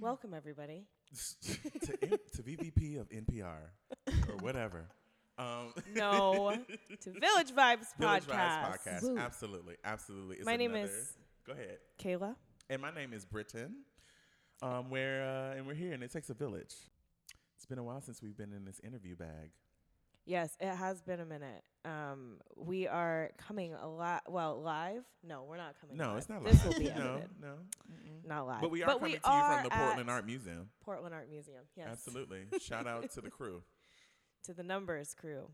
[0.00, 0.84] Welcome, everybody.
[1.42, 3.56] to, N- to VVP of NPR
[4.28, 4.86] or whatever.
[5.38, 6.54] Um, No,
[7.00, 8.28] to Village Vibes Village Podcast.
[8.28, 9.02] Vibes podcast.
[9.02, 9.18] Woo.
[9.18, 10.36] Absolutely, absolutely.
[10.36, 11.16] It's My name another- is-
[11.46, 11.78] Go ahead.
[11.98, 12.34] Kayla.
[12.68, 13.76] And my name is Britton.
[14.60, 16.74] Um, where uh, and we're here, and it takes a village.
[17.56, 19.50] It's been a while since we've been in this interview bag.
[20.28, 21.62] Yes, it has been a minute.
[21.86, 24.24] Um, we are coming a lot.
[24.28, 25.02] Well, live?
[25.26, 25.96] No, we're not coming.
[25.96, 26.18] No, live.
[26.18, 26.52] it's not live.
[26.52, 26.74] This live.
[26.74, 27.30] will be no, edited.
[27.40, 27.54] no.
[28.26, 28.60] Not live.
[28.60, 30.68] But we are coming to you from the Portland Art Museum.
[30.84, 31.62] Portland Art Museum.
[31.76, 31.88] Yes.
[31.90, 32.40] Absolutely.
[32.60, 33.62] Shout out to the crew.
[34.44, 35.50] To the numbers crew.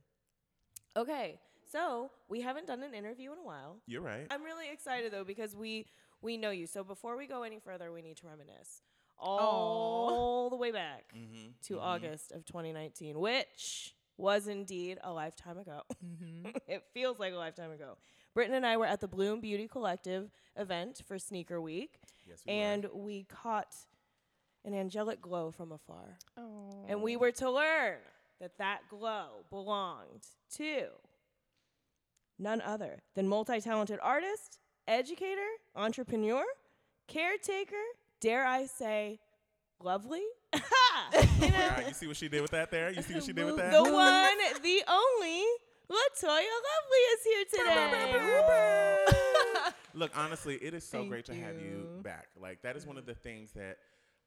[0.97, 1.41] Okay,
[1.72, 3.78] so we haven't done an interview in a while.
[3.86, 4.27] You're right.
[4.30, 5.86] I'm really excited though because we
[6.20, 6.66] we know you.
[6.69, 8.83] So before we go any further, we need to reminisce
[9.19, 11.48] all the way back Mm-hmm.
[11.69, 15.82] to August of 2019, which was indeed a lifetime ago.
[16.04, 16.50] Mm-hmm.
[16.68, 17.96] it feels like a lifetime ago.
[18.34, 22.52] Britton and I were at the Bloom Beauty Collective event for Sneaker Week, Yes, we
[22.52, 23.74] and we caught
[24.64, 26.18] an angelic glow from afar.
[26.36, 26.84] Oh.
[26.88, 27.98] And we were to learn
[28.40, 30.26] that that glow belonged
[30.56, 30.86] to
[32.38, 36.44] none other than multi talented artist, educator, entrepreneur,
[37.06, 37.76] caretaker,
[38.20, 39.20] dare I say,
[39.84, 40.22] lovely?
[40.54, 40.60] you
[41.50, 42.90] know, Right, you see what she did with that there?
[42.90, 43.72] You see what she did with that?
[43.72, 45.42] the one, the only,
[45.91, 48.14] Latoya Lovely is here today.
[49.94, 52.00] Look, honestly, it is so Thank great to have you you.
[52.02, 52.28] back.
[52.41, 53.78] Like that is one of the things that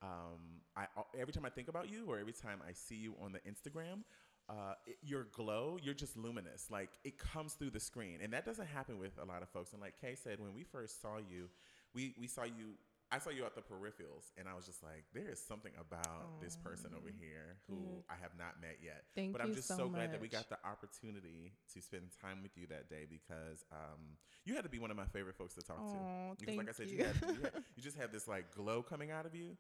[0.02, 0.86] um, I
[1.20, 4.04] every time I think about you, or every time I see you on the Instagram,
[4.50, 6.68] uh, it, your glow, you're just luminous.
[6.70, 9.74] Like it comes through the screen, and that doesn't happen with a lot of folks.
[9.74, 11.50] And like Kay said, when we first saw you,
[11.94, 12.76] we we saw you.
[13.12, 16.40] I saw you at the peripherals, and I was just like, "There is something about
[16.42, 19.78] this person over here who I have not met yet." Thank but I'm just so
[19.78, 23.64] so glad that we got the opportunity to spend time with you that day because
[23.72, 25.98] um, you had to be one of my favorite folks to talk Aw, to.
[26.40, 27.04] Because, like I thank said, you, you.
[27.04, 29.58] had, you, had, you just have this like glow coming out of you,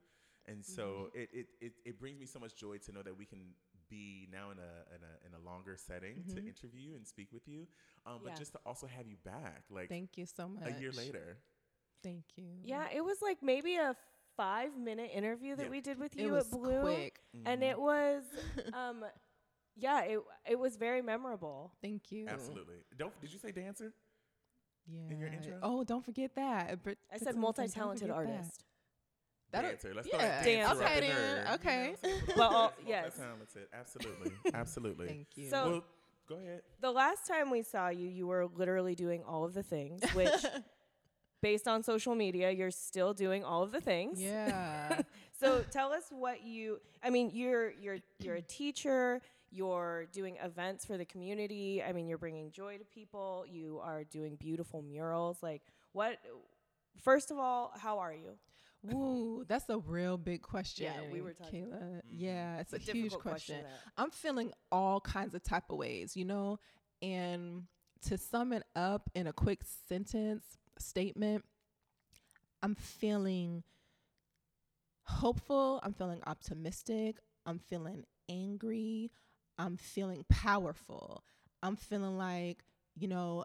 [0.47, 1.19] and so Mm-hmm.
[1.19, 3.53] it, it, it, it brings me so much joy to know that we can
[3.89, 6.47] be now in a in a, in a longer setting to Mhm.
[6.47, 7.67] interview and speak with you,
[8.05, 8.37] um, but Yeah.
[8.37, 10.63] just to also have you back like Thank you so much.
[10.65, 11.37] a year later.
[12.03, 12.45] Thank you.
[12.63, 13.95] yeah, it was like maybe a
[14.35, 15.69] five minute interview that Yeah.
[15.71, 16.81] we did with it you was at Blue.
[16.81, 17.19] quick.
[17.45, 17.69] And Mhm.
[17.71, 18.23] it was,
[18.73, 19.03] um,
[19.75, 20.19] yeah, it,
[20.49, 21.71] it was very memorable.
[21.81, 22.27] Thank you.
[22.27, 22.75] absolutely.
[22.97, 23.93] Don't did you say dancer?
[24.89, 25.11] Yeah.
[25.11, 25.59] in your intro?
[25.61, 26.81] Oh, don't forget that.
[26.81, 28.31] Brit- I said multi talented forget that.
[28.35, 28.63] artist.
[29.51, 29.93] That'll- dancer.
[29.93, 30.17] Let's yeah.
[30.17, 30.45] throw Dance.
[30.45, 31.37] dancer up Okay in then, there.
[31.39, 31.89] You know okay.
[31.89, 32.37] what I'm saying?
[32.37, 33.17] Well, all- yes.
[33.17, 33.67] multi-talented.
[33.73, 34.31] Absolutely.
[34.53, 35.07] Absolutely.
[35.07, 35.49] Thank you.
[35.49, 35.83] So- well,
[36.29, 36.61] go ahead.
[36.79, 40.29] The last time we saw you, you were literally doing all of the things, which,
[41.41, 44.21] based on social media, you're still doing all of the things.
[44.21, 45.01] yeah.
[45.39, 46.79] So tell us what you.
[47.03, 49.21] I mean, you're you're you're a teacher.
[49.51, 51.83] You're doing events for the community.
[51.83, 53.45] I mean, you're bringing joy to people.
[53.47, 55.43] You are doing beautiful murals.
[55.43, 55.61] Like
[55.93, 56.17] what?
[57.03, 58.31] First of all, how are you?
[58.83, 60.85] Woo, that's a real big question.
[60.85, 61.81] Yeah, we were talking Kayla.
[61.81, 62.01] Mhm.
[62.11, 63.65] Yeah, it's, a, huge difficult question.
[63.97, 66.59] I'm feeling all kinds of type of ways, you know,
[67.01, 67.63] and
[68.07, 71.43] to sum it up in a quick sentence statement,
[72.61, 73.63] I'm feeling
[75.03, 75.79] hopeful.
[75.83, 77.17] I'm feeling optimistic.
[77.45, 79.11] I'm feeling angry.
[79.57, 81.23] I'm feeling powerful.
[81.63, 82.63] I'm feeling like,
[82.95, 83.43] you know,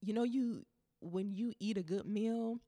[0.00, 0.64] you know, you
[1.00, 2.58] when you eat a good meal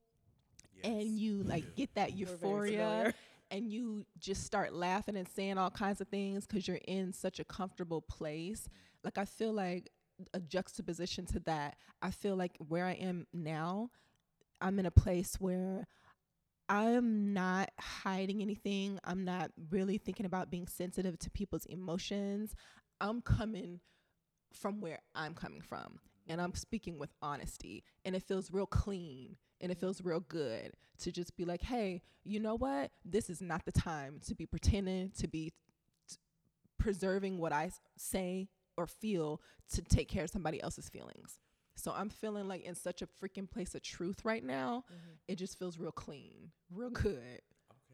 [0.85, 3.13] and you like get that euphoria
[3.51, 7.41] and you just start laughing and saying all kinds of things because you're in such
[7.41, 8.69] a comfortable place.
[9.05, 9.91] Like I feel like
[10.35, 11.77] a juxtaposition to that.
[12.03, 13.91] I feel like where I am now,
[14.61, 15.87] I'm in a place where
[16.69, 19.01] I'm not hiding anything.
[19.03, 22.55] I'm not really thinking about being sensitive to people's emotions.
[23.01, 23.81] I'm coming
[24.53, 25.99] from where I'm coming from.
[26.29, 27.83] And I'm speaking with honesty.
[28.05, 32.03] And it feels real clean and it feels real good to just be like, hey,
[32.25, 32.93] you know what?
[33.05, 35.53] This is not the time to be pretending, to be
[36.09, 36.17] t-
[36.79, 38.49] preserving what I say
[38.81, 39.41] or feel
[39.75, 41.39] to take care of somebody else's feelings.
[41.77, 44.85] So I'm feeling like in such a freaking place of truth right now.
[45.29, 47.41] It just feels real clean, real good.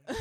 [0.08, 0.16] Okay.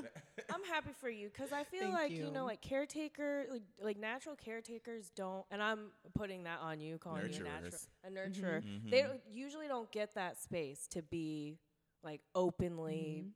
[0.54, 2.26] I'm happy for you because I feel Thank like you.
[2.26, 2.30] you.
[2.32, 7.32] know, like caretaker, like like natural caretakers don't, and I'm putting that on you, calling
[7.32, 8.62] you a natural a nurturer.
[8.62, 8.90] Mhm.
[8.90, 11.58] They don't, usually don't get that space to be
[12.02, 13.32] like openly Mhm.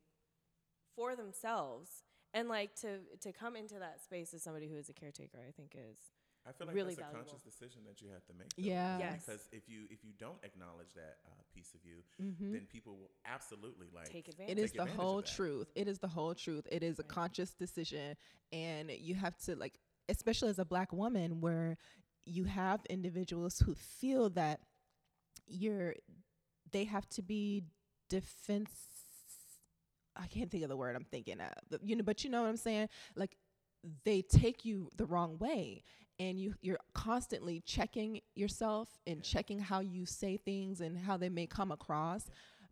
[0.96, 4.94] for themselves, and like to to come into that space as somebody who is a
[4.94, 5.38] caretaker.
[5.46, 5.98] I think is
[6.46, 7.20] I feel like really that's valuable.
[7.20, 8.48] a conscious decision that you have to make.
[8.56, 8.62] though.
[8.64, 8.98] Yeah.
[8.98, 9.24] Yes.
[9.24, 12.52] Because if you if you don't acknowledge that uh, piece of you, Mhm.
[12.52, 14.58] then people will absolutely like take advantage.
[14.58, 15.70] is take the whole truth.
[15.76, 16.66] It is the whole truth.
[16.70, 17.08] It is a Right.
[17.08, 18.16] conscious decision.
[18.52, 19.78] And you have to, like,
[20.08, 21.76] especially as a black woman, where
[22.26, 24.60] you have individuals who feel that
[25.46, 25.94] you're,
[26.70, 27.64] they have to be
[28.08, 28.70] defense,
[30.16, 31.80] I can't think of the word I'm thinking of.
[31.82, 32.88] You know, but you know what I'm saying?
[33.16, 33.36] Like
[34.04, 35.82] they take you the wrong way
[36.18, 39.22] and you you're constantly checking yourself and Yeah.
[39.22, 42.26] checking how you say things and how they may come across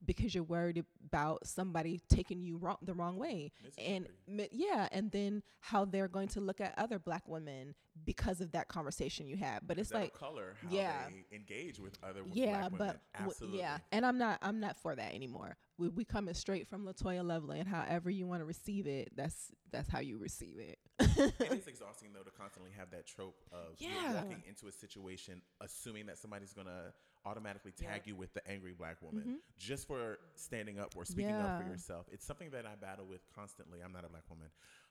[0.06, 3.52] because you're worried about somebody taking you wrong the wrong way.
[3.76, 4.08] And
[4.50, 7.75] yeah and then how they're going to look at other black women
[8.06, 9.60] because of that conversation you had.
[9.66, 11.02] But it's That'll like color how yeah.
[11.31, 12.98] they engage with other yeah black women.
[13.19, 13.78] but w- yeah.
[13.93, 17.59] And i'm not i'm not for that anymore we, we coming straight from latoya lovely
[17.59, 21.67] and however you want to receive it that's that's how you receive it it is
[21.67, 24.15] exhausting though to constantly have that trope of Yeah.
[24.15, 26.93] walking into a situation assuming that somebody's gonna
[27.27, 31.56] automatically tag you with the angry black woman just for standing up or speaking up
[31.56, 31.73] for Mm-hmm.
[31.73, 32.06] Yourself.
[32.12, 33.81] It's something that I battle with constantly.
[33.85, 34.49] I'm not a black woman,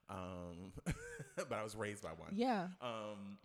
[0.09, 0.71] um,
[1.37, 2.33] but I was raised by one.
[2.35, 3.39] yeah Um,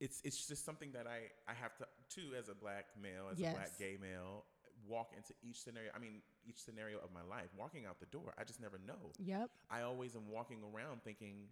[0.00, 3.38] it's it's just something that I I have to too as a black male as
[3.38, 4.44] a black gay male
[4.86, 5.90] walk into each scenario.
[5.94, 7.48] I mean each scenario of my life.
[7.56, 9.12] Walking out the door, I just never know.
[9.18, 11.48] yep I always am walking around thinking,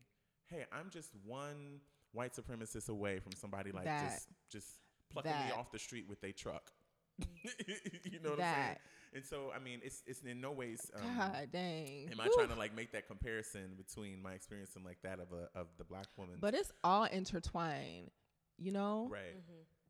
[0.47, 1.81] "Hey, I'm just one
[2.13, 4.11] white supremacist away from somebody like That.
[4.11, 4.69] just just
[5.11, 6.73] plucking me off the street with their truck."
[7.45, 8.77] you know what I'm saying?
[9.13, 10.91] And so, I mean, it's it's in no ways.
[10.95, 14.85] Um, god dang Am I trying to like make that comparison between my experience and
[14.85, 16.37] like that of a of the black woman?
[16.41, 18.11] but it's all intertwined
[18.59, 19.37] you know right,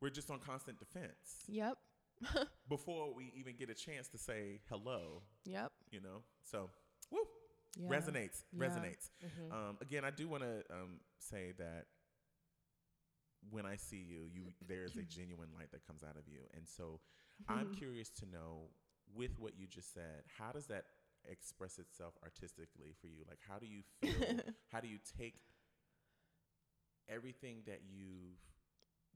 [0.01, 1.77] we're just on constant defense yep
[2.69, 5.23] before we even get a chance to say hello.
[5.45, 6.71] yep You know, so
[7.11, 7.27] woo
[7.77, 7.89] yeah.
[7.91, 8.67] resonates Yeah.
[8.69, 9.11] resonates.
[9.51, 11.87] Um, again, I do want to um, say that
[13.51, 16.41] when I see you, you there is a genuine light that comes out of you,
[16.55, 17.01] and so
[17.49, 18.69] I'm curious to know,
[19.15, 20.85] with what you just said, how does that
[21.29, 23.25] express itself artistically for you?
[23.29, 24.27] Like, how do you feel?
[24.73, 25.35] how do you take
[27.09, 28.39] everything that you've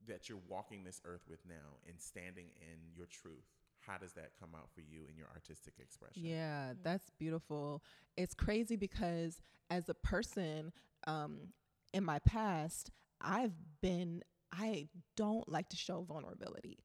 [0.07, 3.45] that you're walking this earth with now and standing in your truth?
[3.79, 6.23] How does that come out for you in your artistic expression?
[6.23, 7.83] Yeah, that's beautiful.
[8.17, 10.71] It's crazy because as a person,
[11.05, 11.49] um,
[11.93, 16.79] in my past, I've been I don't like to show vulnerability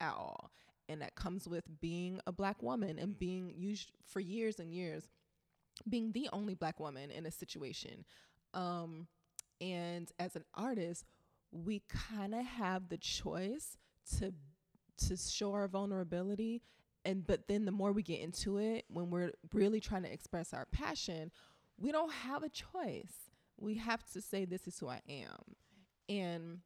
[0.00, 0.50] at all.
[0.88, 5.08] And that comes with being a black woman and being used for years and years,
[5.88, 8.04] being the only black woman in a situation.
[8.52, 9.06] Um,
[9.60, 11.04] and as an artist,
[11.52, 13.76] we kind of have the choice
[14.18, 14.32] to
[15.08, 16.62] to show our vulnerability
[17.04, 20.52] and but then the more we get into it when we're really trying to express
[20.52, 21.30] our passion
[21.82, 23.30] we don't have a choice.
[23.58, 25.56] We have to say this is who i am.
[26.08, 26.58] And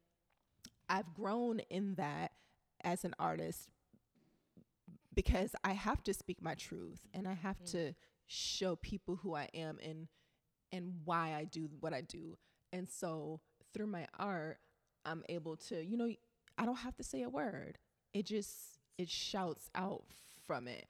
[0.89, 2.31] i've grown in that
[2.83, 3.67] as an artist
[5.13, 7.71] because i have to speak my truth and i have mm.
[7.71, 7.93] to
[8.27, 10.07] show people who i am and
[10.71, 12.37] and why i do what i do.
[12.73, 13.41] And so
[13.73, 14.59] through my art
[15.07, 16.09] i'm able to you know
[16.57, 17.77] i don't have to say a word
[18.13, 18.53] it just
[18.99, 20.03] it shouts out
[20.45, 20.85] from it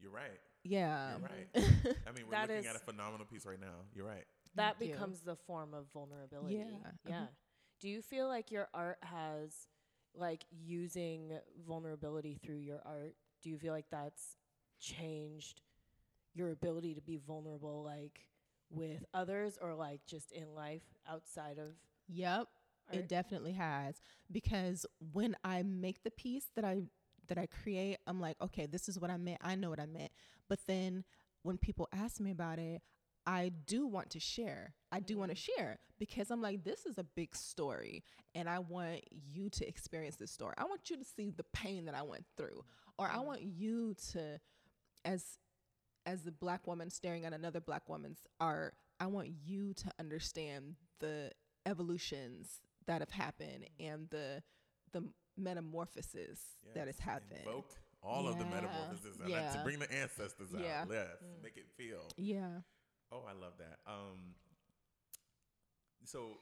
[0.00, 0.40] You're right.
[0.64, 1.68] yeah You're right.
[2.06, 3.84] I mean, we're That looking is- at a phenomenal piece right now.
[3.94, 4.24] You're right.
[4.56, 4.94] that Thank you.
[4.96, 6.56] becomes the form of vulnerability.
[6.56, 6.64] Yeah,
[7.08, 7.16] Yeah.
[7.16, 7.26] uh-huh.
[7.80, 9.68] Do you feel like your art has
[10.14, 11.32] like using
[11.66, 13.14] vulnerability through your art?
[13.42, 14.36] Do you feel like that's
[14.80, 15.62] changed
[16.34, 18.26] your ability to be vulnerable like
[18.70, 21.72] with others or like just in life outside of
[22.12, 22.48] Yep,
[22.90, 23.00] art?
[23.00, 26.82] it definitely has because when I make the piece that I
[27.28, 29.38] that I create, I'm like, okay, this is what I meant.
[29.40, 30.10] I know what I meant.
[30.48, 31.04] But then
[31.42, 32.82] when people ask me about it,
[33.26, 34.74] I do want to share.
[34.90, 35.48] I do want to mm.
[35.56, 38.02] share because I'm like, this is a big story,
[38.34, 40.54] and I want you to experience this story.
[40.58, 42.64] I want you to see the pain that I went through,
[42.98, 43.24] or I mm.
[43.24, 44.40] want you to,
[45.04, 45.38] as
[46.06, 50.76] as a black woman staring at another black woman's art, I want you to understand
[50.98, 51.30] the
[51.66, 54.42] evolutions that have happened and the
[54.92, 55.02] the
[55.36, 56.40] metamorphosis
[56.74, 57.40] that has happened.
[57.46, 57.70] Invoke
[58.02, 58.50] all of the Yeah.
[58.50, 60.60] metamorphoses and uh, to bring the ancestors out.
[60.60, 60.84] Yeah.
[60.90, 61.08] Yes.
[61.42, 62.08] Make it feel.
[62.16, 62.60] Yeah.
[63.12, 63.78] Oh, I love that.
[63.86, 64.34] Um,
[66.04, 66.38] so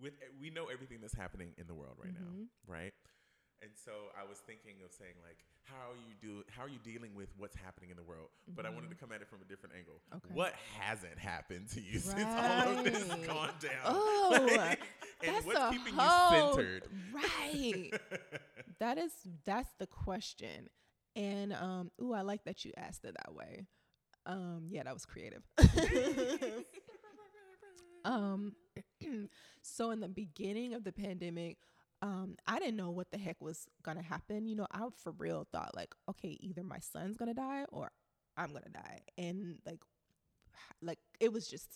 [0.00, 2.40] with we know everything that's happening in the world right Mm-hmm.
[2.40, 2.92] now, right?
[3.62, 6.42] And so I was thinking of saying like, how are you do?
[6.50, 8.28] How are you dealing with what's happening in the world?
[8.56, 9.94] But I wanted to come at it from a different angle.
[10.10, 10.16] Mm-hmm.
[10.26, 10.34] Okay.
[10.34, 13.26] What hasn't happened to you since all of this Right.
[13.26, 13.84] gone down?
[13.86, 14.80] Oh, Like,
[15.22, 16.82] and that's what's a keeping whole, you centered?
[17.14, 17.90] Right.
[18.80, 19.12] that is
[19.44, 20.68] that's the question.
[21.14, 23.66] And um ooh, I like that you asked it that way.
[24.26, 25.42] Um yeah, that was creative.
[28.04, 28.54] um
[29.62, 31.58] so in the beginning of the pandemic,
[32.02, 34.46] um I didn't know what the heck was going to happen.
[34.46, 37.90] You know, I for real thought like, okay, either my son's going to die or
[38.36, 39.00] I'm going to die.
[39.16, 39.80] And like
[40.82, 41.68] like it was just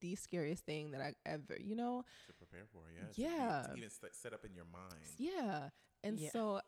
[0.00, 3.06] the scariest thing that I ever, you know, to prepare for, yeah.
[3.14, 3.62] Yeah.
[3.72, 5.14] To even st- set up in your mind.
[5.16, 5.68] Yeah.
[6.02, 6.30] And Yeah.
[6.30, 6.60] so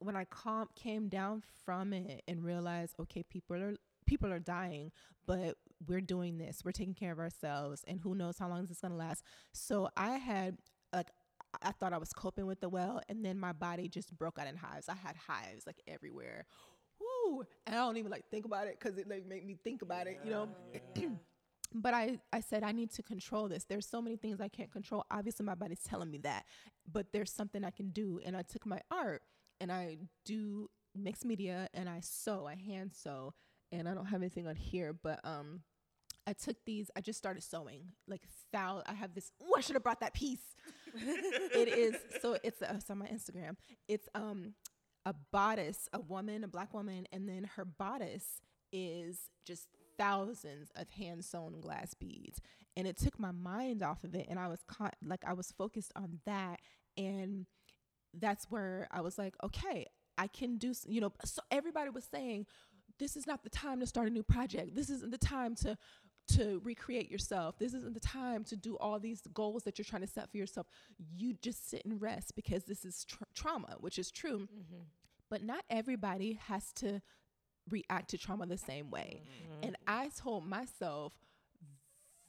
[0.00, 4.90] when I calm came down from it and realized, okay, people are people are dying,
[5.26, 5.56] but
[5.86, 6.62] we're doing this.
[6.64, 9.22] We're taking care of ourselves, and who knows how long this is gonna last.
[9.52, 10.58] So I had
[10.92, 11.08] like
[11.62, 14.46] I thought I was coping with the well, and then my body just broke out
[14.46, 14.88] in hives.
[14.88, 16.46] I had hives like everywhere.
[17.00, 17.44] Woo!
[17.66, 20.06] And I don't even like think about it because it like make me think about
[20.06, 20.48] it, you know.
[21.74, 23.64] but I, I said I need to control this.
[23.64, 25.04] There's so many things I can't control.
[25.10, 26.44] Obviously, my body's telling me that,
[26.90, 28.20] but there's something I can do.
[28.24, 29.22] And I took my art
[29.60, 33.34] and I do mixed media and I sew, I hand sew,
[33.72, 35.60] and I don't have anything on here, but um,
[36.26, 36.90] I took these.
[36.96, 38.82] I just started sewing like thou.
[38.86, 39.30] I have this.
[39.42, 40.56] Oh, I should have brought that piece.
[40.94, 42.36] It is so.
[42.42, 43.56] It's, uh, on my Instagram.
[43.88, 44.54] It's um
[45.04, 48.40] a bodice, a woman, a black woman, and then her bodice
[48.72, 49.68] is just
[49.98, 52.40] thousands of hand sewn glass beads.
[52.76, 54.26] And it took my mind off of it.
[54.28, 54.60] And I was
[55.02, 56.60] like, I was focused on that.
[56.96, 57.46] And
[58.14, 62.46] that's where I was like, okay, I can do, you know, so everybody was saying,
[62.98, 64.74] this is not the time to start a new project.
[64.74, 65.76] This isn't the time to
[66.28, 67.58] to recreate yourself.
[67.58, 70.36] This isn't the time to do all these goals that you're trying to set for
[70.36, 70.66] yourself.
[71.16, 74.40] You just sit and rest because this is tra- trauma, which is true.
[74.40, 74.82] Mm-hmm.
[75.30, 77.02] But not everybody has to
[77.70, 79.22] react to trauma the same way.
[79.22, 79.66] Mm-hmm.
[79.66, 81.12] And I told myself,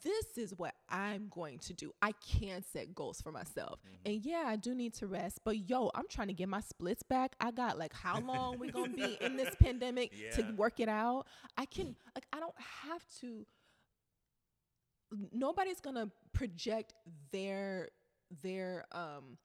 [0.03, 1.91] this is what I'm going to do.
[2.01, 3.79] I can set goals for myself.
[3.79, 4.11] Mm-hmm.
[4.11, 7.03] And yeah, I do need to rest, but yo, I'm trying to get my splits
[7.03, 7.35] back.
[7.39, 10.89] I got like how long we going to be in this pandemic to work it
[10.89, 11.25] out?
[11.57, 13.45] I can like I don't have to
[15.31, 16.93] nobody's going to project
[17.31, 17.89] their
[18.41, 19.37] their um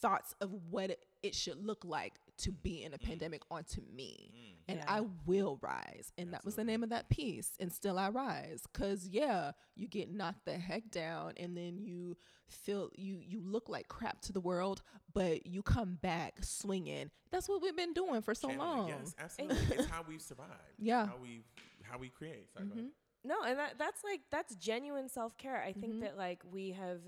[0.00, 3.02] thoughts of what it, it should look like to be in a mm.
[3.02, 4.54] pandemic onto me mm.
[4.68, 4.84] and Yeah.
[4.88, 6.12] I will rise.
[6.18, 7.52] And that was the name of that piece.
[7.60, 8.64] And still I rise.
[8.74, 12.16] Cause yeah, you get knocked the heck down and then you
[12.48, 14.82] feel you you look like crap to the world,
[15.14, 17.10] but you come back swinging.
[17.30, 18.88] That's what we've been doing for so Channeling, long.
[18.88, 19.76] Yes, absolutely.
[19.76, 20.50] it's how we've survived.
[20.78, 21.06] Yeah.
[21.06, 21.42] How we
[21.82, 22.52] how we create.
[22.52, 22.78] Sorry, go mm-hmm.
[22.80, 22.92] ahead.
[23.24, 25.62] No, and that that's like that's genuine self care.
[25.62, 26.00] I think Mhm.
[26.00, 27.00] that like we have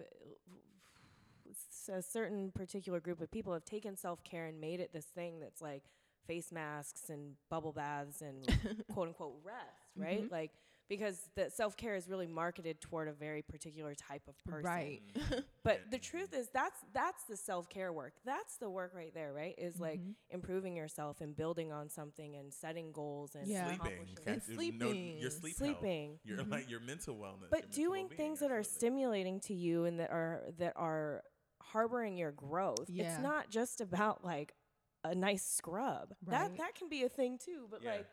[1.89, 5.41] a certain particular group of people have taken self care and made it this thing
[5.41, 5.83] that's like
[6.27, 8.49] face masks and bubble baths and
[8.89, 10.27] quote unquote rest, right?
[10.27, 10.31] Mhm.
[10.31, 10.53] Like
[10.89, 14.65] because the self care is really marketed toward a very particular type of person.
[14.65, 15.03] Right.
[15.65, 18.13] But the truth is that's that's the self care work.
[18.25, 19.55] That's the work right there, right?
[19.57, 20.15] Is like Mhm.
[20.31, 23.69] improving yourself and building on something and setting goals and Yeah.
[23.69, 23.99] Sleeping.
[23.99, 25.19] And Catch- you know, sleeping.
[25.19, 26.09] your sleep Sleeping.
[26.11, 26.51] health, your Mhm.
[26.51, 27.49] like your mental wellness.
[27.51, 31.23] but mental doing things that are stimulating to you and that are that are
[31.63, 33.15] harboring your growth Yeah.
[33.15, 34.55] it's not just about like
[35.03, 36.59] a nice scrub that Right.
[36.59, 37.93] that can be a thing too but Yeah.
[37.97, 38.07] like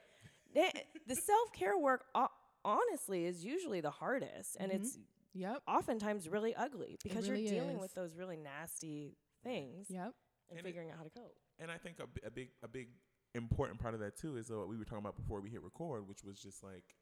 [0.54, 2.28] the, the self-care work ho-
[2.64, 4.76] honestly is usually the hardest and Mhm.
[4.76, 5.00] it's
[5.34, 5.64] Yep.
[5.68, 7.82] oftentimes really ugly because really you're dealing is.
[7.82, 10.14] with those really nasty things Yep.
[10.50, 12.68] and, And it- figuring out how to cope And I think a, a big a
[12.68, 12.90] big
[13.34, 15.62] important part of that too is uh, what we were talking about before we hit
[15.62, 16.96] record, which was just like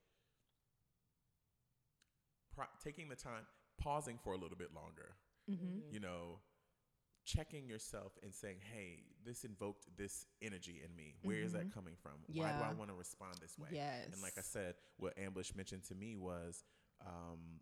[2.54, 3.46] pro- taking the time,
[3.80, 5.16] pausing for a little bit longer.
[5.50, 5.92] Mm-hmm.
[5.92, 6.40] You know,
[7.36, 11.16] checking yourself and saying, "Hey, this invoked this energy in me.
[11.22, 12.18] Where is that coming from?
[12.28, 12.78] Why do I Mm-hmm.
[12.80, 14.08] Want to respond this way?" Yes.
[14.14, 16.64] And like I said, what Ambush mentioned to me was.
[17.06, 17.62] Um,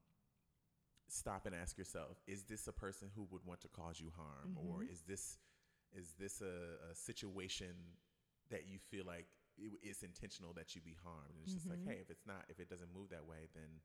[1.09, 4.57] stop and ask yourself is this a person who would want to cause you harm
[4.57, 4.91] or Mhm.
[4.91, 5.37] is this
[5.93, 7.73] is this a, a situation
[8.49, 9.25] that you feel like
[9.57, 11.87] it, it's intentional that you be harmed and it's just like Mhm.
[11.87, 13.79] hey if it's not if it doesn't move that way then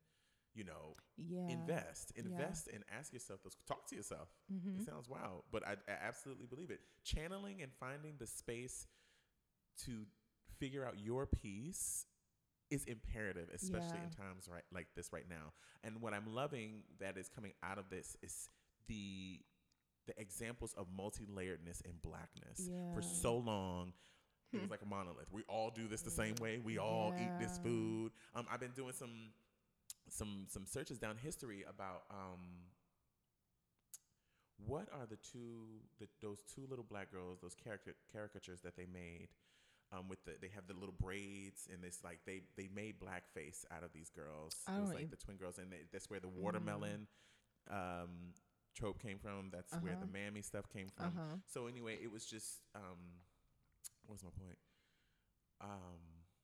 [0.54, 1.48] you know Yeah.
[1.48, 2.22] invest Yeah.
[2.24, 4.28] invest and ask yourself those talk to yourself.
[4.52, 4.80] Mm-hmm.
[4.80, 6.80] it sounds wild but I, I absolutely believe it.
[7.04, 8.86] Channeling and finding the space
[9.84, 10.04] to
[10.58, 12.06] figure out your piece
[12.70, 15.52] is imperative especially in times right like this right now.
[15.84, 18.48] And what i'm loving that is coming out of this is
[18.88, 19.40] the
[20.06, 22.68] the examples of multi-layeredness and blackness.
[22.94, 23.92] For so long
[24.52, 25.30] it was like a monolith.
[25.30, 26.58] We all do this the same way.
[26.62, 28.12] We all eat this food.
[28.34, 29.30] Um, i've been doing some
[30.12, 32.68] some some searches down history about um
[34.66, 38.86] what are the two the, those two little black girls those caricature, caricatures that they
[38.86, 39.28] made
[39.92, 43.64] um, with the they have the little braids and it's like they they made blackface
[43.74, 44.56] out of these girls.
[44.68, 47.08] I it was like ev- the twin girls and they, that's where the watermelon
[47.70, 48.32] um,
[48.74, 49.50] trope came from.
[49.52, 50.12] That's where the Uh-huh.
[50.12, 51.06] mammy stuff came from.
[51.06, 51.36] Uh-huh.
[51.52, 53.20] so anyway it was just um,
[54.06, 54.56] what was my point?
[55.60, 56.00] Um,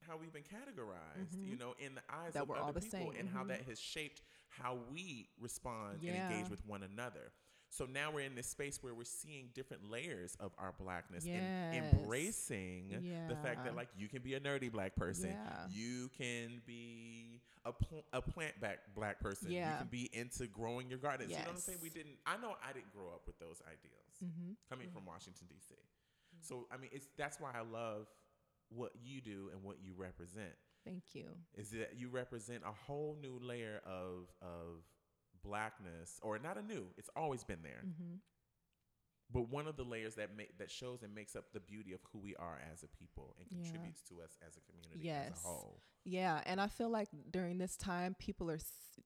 [0.09, 1.61] how we've been categorized, you Mhm.
[1.61, 3.49] know, in the eyes That of other all the people, same, and how mhm.
[3.49, 7.33] that has shaped how we respond and engage with one another.
[7.71, 11.35] So now we're in this space where we're seeing different layers of our blackness and
[11.75, 11.93] Yes.
[11.95, 12.89] embracing
[13.29, 15.69] the fact that like you can be a nerdy black person, Yeah.
[15.69, 20.89] you can be a pl- a plant back black person, you can be into growing
[20.89, 21.31] your gardens.
[21.31, 21.81] You know what I'm saying?
[21.83, 22.19] We didn't.
[22.25, 24.53] I know I didn't grow up with those ideals Mm-hmm.
[24.71, 25.75] coming from Washington D.C.
[26.41, 28.09] So I mean, it's that's why I love
[28.71, 30.53] what you do and what you represent.
[30.85, 31.27] Thank you.
[31.55, 34.83] is that you represent a whole new layer of of
[35.43, 36.87] blackness, or not a new.
[36.97, 37.83] It's always been there.
[37.87, 38.17] Mm-hmm.
[39.31, 42.01] But one of the layers that ma- that shows and makes up the beauty of
[42.13, 43.63] who we are as a people and Yeah.
[43.71, 45.33] contributes to us as a community Yes.
[45.33, 45.83] as a whole.
[46.05, 48.99] Yeah, and I feel like during this time, people are s-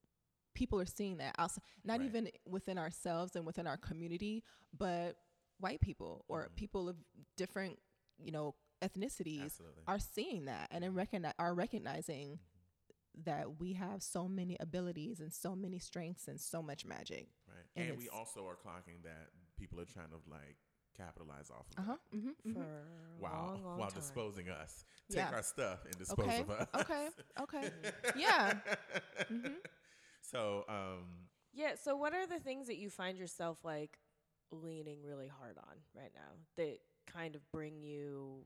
[0.54, 1.34] people are seeing that.
[1.38, 2.06] Also, not Right.
[2.06, 5.16] even within ourselves and within our community, but
[5.58, 6.54] white people or Mhm.
[6.56, 6.96] people of
[7.36, 7.82] different,
[8.18, 9.82] you know, ethnicities Absolutely.
[9.86, 12.38] are seeing that and then recogni- are recognizing
[13.24, 17.28] that we have so many abilities and so many strengths and so much magic.
[17.48, 17.64] right.
[17.76, 20.56] and And, we also are clocking that people are trying to like
[20.96, 21.96] capitalize off of Uh huh.
[22.10, 22.18] that.
[22.18, 23.46] Mm-hmm, For a Wow.
[23.54, 24.00] long, long while time.
[24.00, 24.84] disposing us.
[25.10, 25.30] Take Yeah.
[25.32, 26.40] our stuff and dispose Okay.
[26.40, 26.68] of us.
[26.74, 27.08] Okay.
[27.40, 27.70] Okay.
[28.16, 28.54] Yeah.
[29.28, 29.58] hmm
[30.22, 31.74] So, um, Yeah.
[31.76, 33.98] So, what are the things that you find yourself like
[34.50, 38.44] leaning really hard on right now that kind of bring you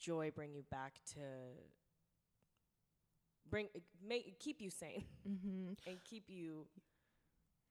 [0.00, 1.20] joy, bring you back to
[3.50, 3.68] bring
[4.06, 6.66] make keep you sane hmm and keep you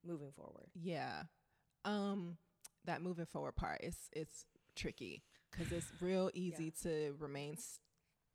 [0.05, 0.67] moving forward?
[0.75, 1.23] Yeah.
[1.85, 2.37] Um,
[2.85, 4.45] that moving forward part is it's
[4.75, 7.79] tricky because it's real easy to remain s-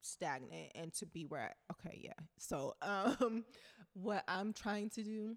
[0.02, 1.54] stagnant and to be where.
[1.70, 2.12] I, okay, yeah.
[2.38, 3.44] So, um,
[3.94, 5.36] what I'm trying to do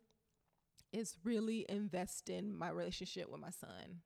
[0.93, 4.01] is really invest in my relationship with my son,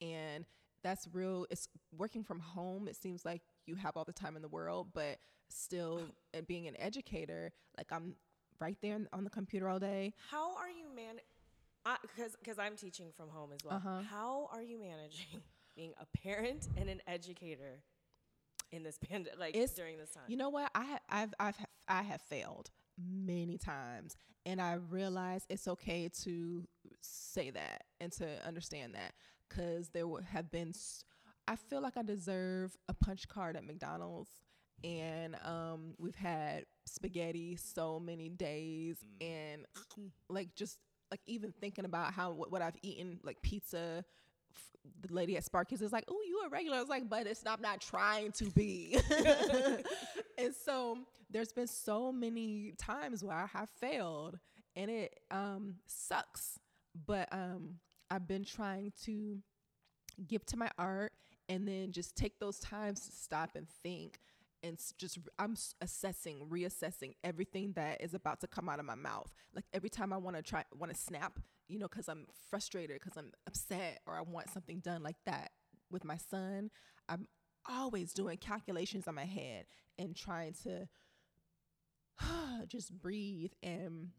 [0.00, 0.44] and
[0.82, 1.46] that's real.
[1.50, 2.88] It's working from home.
[2.88, 6.02] It seems like you have all the time in the world, but still,
[6.34, 8.14] and being an educator, like I'm
[8.60, 10.12] right there on- the computer all day.
[10.30, 11.16] How are you man?
[12.02, 13.76] Because because I'm teaching from home as well.
[13.76, 14.02] Uh-huh.
[14.10, 15.40] How are you managing
[15.76, 17.80] being a parent and an educator
[18.72, 20.24] in this pandemic, like It's- during this time?
[20.28, 20.70] You know what?
[20.74, 21.56] I ha- I've I've
[21.88, 26.66] I have failed many times, and I realize it's okay to
[27.00, 29.14] say that and to understand that
[29.48, 30.68] because there have been.
[30.70, 31.04] S-
[31.50, 34.30] I feel like I deserve a punch card at McDonald's,
[34.84, 39.66] and um, we've had spaghetti so many days, and
[40.30, 40.78] like just
[41.10, 44.04] like even thinking about how what, what I've eaten, like pizza.
[44.54, 44.76] f-
[45.08, 47.44] The lady at Sparky's is like, "Oh, you a regular?" I was like, "But it's
[47.44, 47.58] not.
[47.58, 48.98] I'm not trying to be."
[50.38, 50.98] and so
[51.30, 54.38] there's been so many times where I have failed,
[54.76, 56.60] and it um sucks.
[57.06, 59.38] But um, I've been trying to
[60.28, 61.12] give to my art,
[61.50, 64.20] and then just take those times to stop and think
[64.62, 69.32] and just I'm assessing, reassessing everything that is about to come out of my mouth.
[69.54, 73.00] Like every time I want to try, want to snap, you know, because I'm frustrated,
[73.00, 75.50] because I'm upset, or I want something done like that
[75.90, 76.70] with my son.
[77.08, 77.26] I'm
[77.68, 79.64] always doing calculations in my head
[79.98, 80.88] and trying to
[82.68, 84.10] just breathe and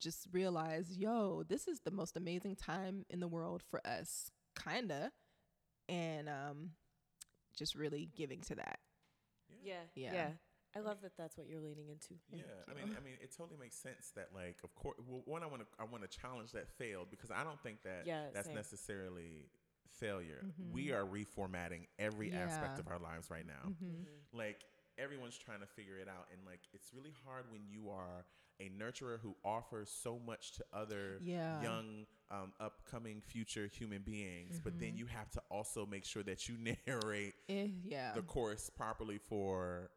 [0.00, 5.10] just realize, yo, this is the most amazing time in the world for us, kinda,
[5.88, 6.70] and um,
[7.56, 8.78] just really giving to that.
[9.62, 10.12] yeah, Yeah.
[10.12, 10.30] yeah,
[10.76, 11.12] I love that.
[11.16, 12.14] That's what you're leaning into.
[12.30, 15.42] Yeah, I mean, I mean, it totally makes sense that, like, of course, well, one,
[15.42, 18.26] I want to, I want to challenge that failed because I don't think that Yeah,
[18.34, 18.54] that's same.
[18.56, 19.48] necessarily
[19.88, 20.44] failure.
[20.44, 20.70] Mhm.
[20.72, 23.70] We are reformatting every aspect of our lives right now.
[23.82, 24.04] Mhm.
[24.32, 24.64] Like
[24.98, 28.26] everyone's trying to figure it out, and like it's really hard when you are
[28.60, 31.62] a nurturer who offers so much to other Yeah.
[31.62, 34.98] young, um, upcoming future human beings, but then Mhm.
[34.98, 38.12] you have to also make sure that you narrate Eh, yeah.
[38.14, 39.90] the course properly for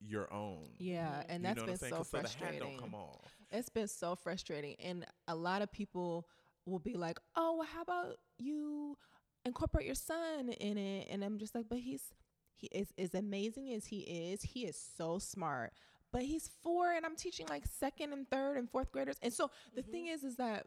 [0.00, 0.68] your own.
[0.78, 2.58] Yeah, and You that's been so so the hat frustrating.
[2.60, 3.32] don't come off.
[3.50, 4.76] It's been so frustrating.
[4.80, 6.28] And a lot of people
[6.66, 8.96] will be like, oh, well, how about you
[9.44, 11.08] incorporate your son in it?
[11.10, 12.12] And I'm just like, but he's,
[12.54, 15.72] he is as amazing as he is, he is so smart.
[16.16, 19.16] But he's four and I'm teaching like second and third and fourth graders.
[19.20, 19.90] And so the mm-hmm.
[19.90, 20.64] thing is, is that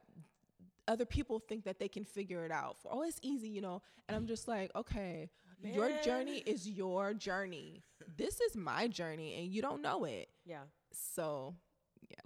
[0.88, 3.82] other people think that they can figure it out for, oh, it's easy, you know?
[4.08, 5.32] And I'm just like, okay,
[5.64, 7.82] your journey is your journey.
[8.16, 10.30] This is my journey and you don't know it.
[10.46, 10.66] Yeah.
[10.92, 11.56] So,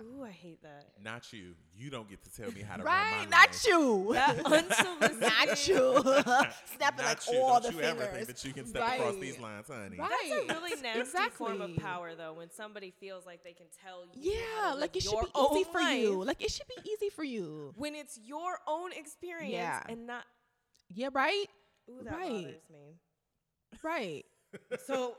[0.02, 0.88] Ooh, I hate that.
[1.04, 1.54] Not you.
[1.76, 4.10] You don't get to tell me how to right, run my not you.
[4.14, 5.22] That unsolicited.
[5.22, 6.02] not you.
[6.78, 7.40] Snapping Not like you.
[7.42, 8.16] all Don't the you ever fingers.
[8.16, 9.98] think that you can step across these lines, honey.
[9.98, 10.10] Right.
[10.48, 14.04] That's a really nasty form of power, though, when somebody feels like they can tell
[14.16, 14.32] you.
[14.56, 16.24] how Yeah, to like live it should be easy own for you.
[16.24, 17.74] Like it should be easy for you.
[17.78, 19.82] when it's your own experience Yeah.
[19.90, 20.24] and not.
[20.90, 21.46] Yeah, right?
[21.90, 22.30] Ooh, that Right.
[22.30, 22.96] bothers me.
[23.84, 24.26] Right.
[24.86, 25.16] So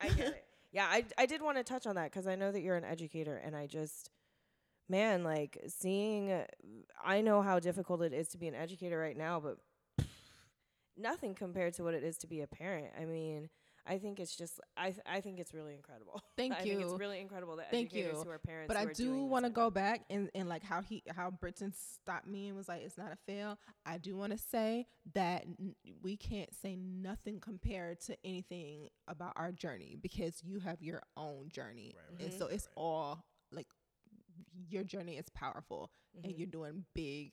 [0.00, 0.44] I get it.
[0.74, 2.84] Yeah, I I did want to touch on that because I know that you're an
[2.84, 4.10] educator, and I just,
[4.88, 6.46] man, like seeing, uh,
[7.04, 9.58] I know how difficult it is to be an educator right now, but
[10.96, 12.88] nothing compared to what it is to be a parent.
[13.00, 13.50] I mean,
[13.86, 16.22] I think it's just I th- I think it's really incredible.
[16.38, 16.58] Thank you.
[16.58, 18.24] I think it's really incredible that Thank educators you.
[18.24, 18.68] who are parents.
[18.68, 21.30] But who I are do want to go back and, and like how he how
[21.30, 23.58] Britton stopped me and was like it's not a fail.
[23.84, 29.34] I do want to say that n- we can't say nothing compared to anything about
[29.36, 32.82] our journey because you have your own journey, Right, and right, so it's right.
[32.82, 33.66] all like
[34.68, 36.24] your journey is powerful, Mhm.
[36.24, 37.32] and you're doing big,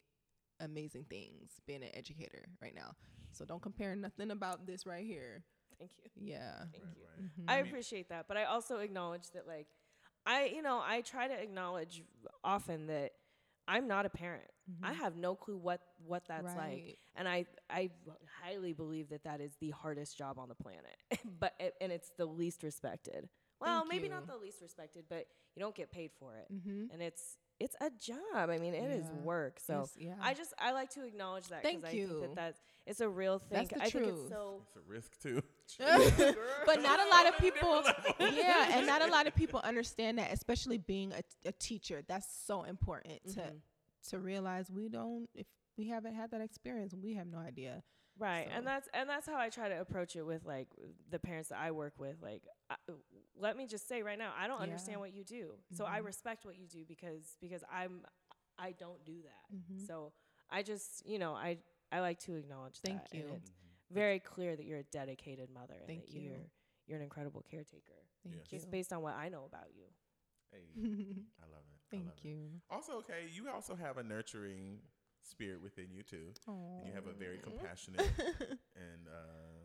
[0.60, 2.96] amazing things being an educator right now.
[3.32, 5.44] So don't compare nothing about this right here.
[5.82, 6.28] Thank you.
[6.34, 6.58] Yeah.
[6.72, 7.04] Thank Right, you.
[7.06, 7.24] right.
[7.40, 7.46] Mhm.
[7.48, 9.68] I I mean- appreciate that, but I also acknowledge that like
[10.26, 12.04] I you know, I try to acknowledge
[12.44, 13.14] often that
[13.68, 14.50] I'm not a parent.
[14.84, 14.96] I Mhm.
[14.98, 17.00] have no clue what what that's like.
[17.16, 17.92] And I I
[18.42, 20.96] highly believe that that is the hardest job on the planet.
[21.40, 23.30] but it, and it's the least respected.
[23.60, 24.10] Well, Thank maybe you.
[24.10, 26.52] not the least respected, but you don't get paid for it.
[26.52, 26.88] Mm-hmm.
[26.92, 28.50] And it's it's a job.
[28.50, 29.22] I mean, it is Yeah.
[29.22, 29.60] work.
[29.60, 30.16] So yeah.
[30.22, 32.08] I just I like to acknowledge that Thank I you.
[32.08, 33.68] think that that's it's a real thing.
[33.68, 34.30] That's the I think it's truth.
[34.30, 35.42] so It's a risk too.
[36.66, 37.82] but not a lot of people
[38.20, 42.28] yeah and not a lot of people understand that especially being a, a teacher that's
[42.46, 43.34] so important Mhm.
[43.36, 43.44] to
[44.10, 45.46] to realize we don't if
[45.78, 47.84] we haven't had that experience we have no idea
[48.22, 50.68] Right, So- and that's and that's how I try to approach it with like
[51.10, 52.22] the parents that I work with.
[52.22, 52.76] Like, I,
[53.36, 54.64] let me just say right now, I don't Yeah.
[54.64, 56.06] understand what you do, so I Mhm.
[56.06, 58.06] respect what you do because because I'm
[58.60, 59.56] I don't do that.
[59.56, 59.88] Mhm.
[59.88, 60.14] So
[60.52, 61.58] I just you know I
[61.92, 63.14] I like to acknowledge Thank that.
[63.14, 63.36] and you.
[63.36, 63.52] it's
[63.90, 65.74] very clear that you're a dedicated mother.
[65.74, 66.22] and Thank that you.
[66.30, 66.52] You're
[66.88, 68.48] you're an incredible caretaker, thank Yes.
[68.50, 69.88] just you based on what I know about you.
[70.52, 70.68] Hey,
[71.42, 71.80] I love it.
[71.88, 72.24] I thank love it.
[72.28, 74.82] you Also, okay, you also have a nurturing
[75.24, 78.02] spirit within you too, and you have a very compassionate
[78.76, 79.62] and uh,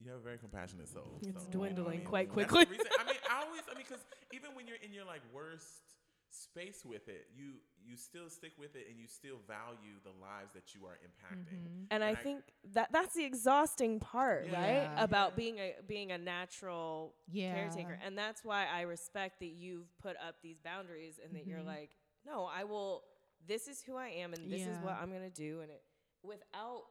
[0.00, 1.18] you have a very compassionate soul.
[1.22, 2.64] It's so, you know, dwindling I mean, quite quickly.
[2.70, 5.82] reason- I mean, I always, I mean, because even when you're in your like worst
[6.30, 10.52] space with it, you you still stick with it, and you still value the lives
[10.52, 11.62] that you are impacting.
[11.64, 11.86] Mhm.
[11.90, 14.52] And I And I- think that that's the exhausting part, right?
[14.84, 15.02] Yeah.
[15.02, 17.98] About being a being a natural yeah caretaker.
[18.04, 21.66] And that's why I respect that you've put up these boundaries and that you're Mhm.
[21.66, 23.04] like, no, I will.
[23.48, 25.82] This is who I am, and this is what I'm gonna do, and it
[26.22, 26.82] without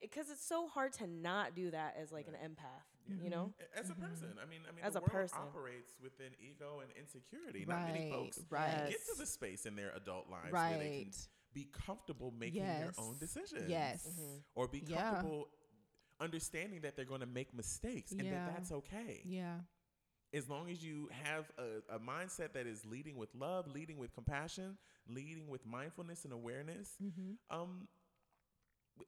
[0.00, 2.84] because it's so hard to not do that as like an empath,
[3.22, 3.52] you know.
[3.74, 4.00] As a Mhm.
[4.08, 5.38] person, I mean, I mean, As the a world person.
[5.38, 7.64] operates within ego and insecurity.
[7.64, 11.12] Not many folks right get to the space in their adult lives where they can
[11.54, 13.68] be comfortable making yes their own decisions.
[13.70, 14.42] yes Mhm.
[14.54, 15.10] Or be Yeah.
[15.10, 15.48] comfortable
[16.20, 18.44] understanding that they're going to make mistakes and Yeah.
[18.46, 19.22] that that's okay.
[19.24, 19.60] yeah
[20.34, 24.12] As long as you have a, a mindset that is leading with love, leading with
[24.14, 24.76] compassion,
[25.08, 26.90] leading with mindfulness and awareness.
[27.02, 27.32] mm-hmm.
[27.56, 27.86] Um,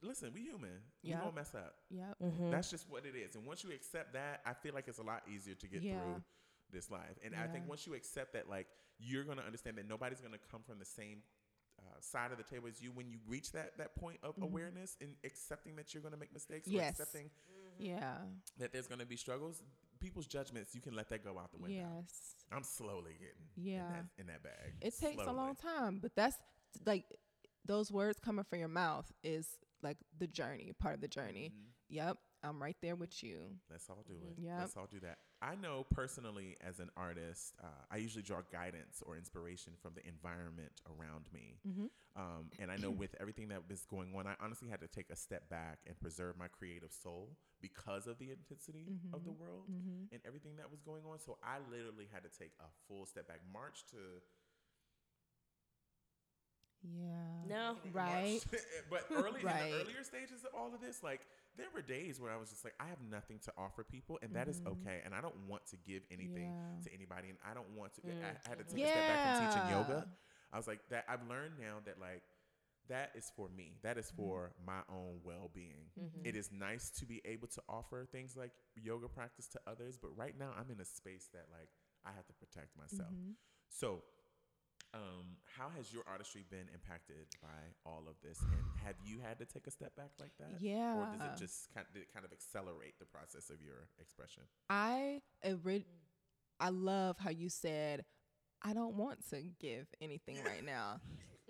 [0.02, 0.70] listen, we human.
[1.02, 1.20] We Yeah.
[1.20, 1.74] gonna mess up.
[1.90, 2.50] yep Mhm.
[2.50, 3.34] That's just what it is.
[3.36, 6.00] And once you accept that, I feel like it's a lot easier to get Yeah.
[6.00, 6.24] through
[6.70, 7.16] this life.
[7.24, 8.66] And I think once you accept that, like,
[8.98, 11.22] you're going to understand that nobody's going to come from the same
[11.78, 14.44] uh, side of the table as you when you reach that, that point of Mhm.
[14.44, 16.98] awareness and accepting that you're going to make mistakes Yes.
[16.98, 17.30] or accepting
[17.78, 18.16] yeah
[18.56, 19.62] that there's going to be struggles,
[20.00, 21.76] people's judgments, you can let that go out the window.
[21.76, 23.86] yes I'm slowly getting Yeah.
[23.86, 24.74] in, that, in that bag.
[24.80, 26.36] it takes a long time but that's
[26.84, 27.04] like
[27.64, 29.48] those words coming from your mouth is
[29.82, 31.64] like the journey part of the journey Mhm.
[31.88, 33.38] yep i'm right there with you
[33.70, 34.34] Let's all do it.
[34.42, 34.56] Yep.
[34.60, 35.18] Let's all do that.
[35.42, 40.06] I know personally, as an artist, uh, I usually draw guidance or inspiration from the
[40.08, 41.58] environment around me.
[41.68, 41.86] mm-hmm.
[42.16, 45.10] Um, and I know with everything that was going on, I honestly had to take
[45.10, 49.68] a step back and preserve my creative soul because of the intensity of the world
[49.70, 50.08] Mm-hmm.
[50.12, 51.18] and everything that was going on.
[51.20, 53.40] So I literally had to take a full step back.
[53.52, 54.00] March to
[56.82, 57.76] yeah No.
[57.92, 58.40] Right.
[58.90, 59.70] But early in Right.
[59.72, 61.20] the earlier stages of all of this, like
[61.56, 64.34] there were days where I was just like, I have nothing to offer people, and
[64.34, 64.72] that is Mhm.
[64.72, 65.00] okay.
[65.04, 66.80] And I don't want to give anything Yeah.
[66.84, 68.02] to anybody, and I don't want to.
[68.02, 69.78] Mm, I, I had to take a step back from teaching Yeah.
[69.80, 70.08] yoga.
[70.52, 72.22] I was like, that I've learned now that like
[72.88, 73.78] that is for me.
[73.82, 75.90] That is for my own well being.
[75.98, 76.24] Mhm.
[76.24, 80.16] It is nice to be able to offer things like yoga practice to others, but
[80.16, 81.68] right now I'm in a space that like
[82.04, 83.10] I have to protect myself.
[83.12, 83.34] Mhm.
[83.68, 84.04] So,
[84.96, 89.38] um, how has your artistry been impacted by all of this, and have you had
[89.38, 90.60] to take a step back like that?
[90.60, 93.88] yeah Or does it just kind did it kind of accelerate the process of your
[94.00, 94.42] expression?
[94.70, 95.20] I
[96.58, 98.04] I love how you said
[98.62, 101.00] I don't want to give anything right now.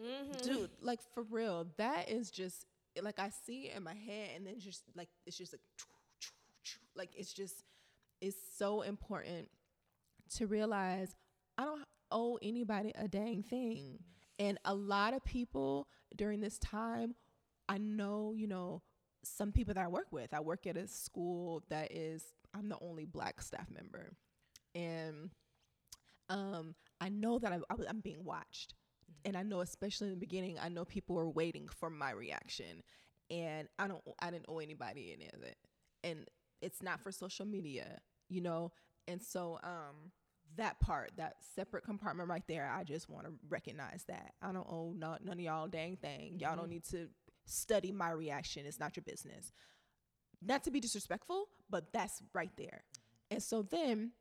[0.00, 0.42] Mhm.
[0.42, 2.66] Dude, like for real, that is just
[3.00, 5.62] like I see it in my head and then just like it's just like
[6.96, 7.62] like it's just
[8.20, 9.48] it's so important
[10.36, 11.14] to realize
[11.58, 13.98] I don't owe anybody a dang thing.
[14.38, 17.14] And a lot of people during this time,
[17.68, 18.82] I know, you know,
[19.22, 20.32] some people that I work with.
[20.32, 24.12] I work at a school that is I'm the only black staff member.
[24.74, 25.30] And
[26.28, 28.74] um I know that I, I, am being watched.
[29.24, 32.82] And I know especially in the beginning, I know people were waiting for my reaction.
[33.30, 35.56] And I don't I didn't owe anybody any of it.
[36.04, 36.26] And
[36.62, 38.72] it's not for social media, you know?
[39.08, 40.12] And so um
[40.56, 44.34] that part, that separate compartment right there, I just want to recognize that.
[44.42, 46.38] I don't owe not, none of y'all dang thing.
[46.40, 46.74] Y'all don't mm-hmm.
[46.74, 47.08] need to
[47.44, 48.66] study my reaction.
[48.66, 49.52] It's not your business.
[50.42, 52.82] Not to be disrespectful, but that's right there.
[52.82, 53.34] Mm-hmm.
[53.34, 54.12] And so then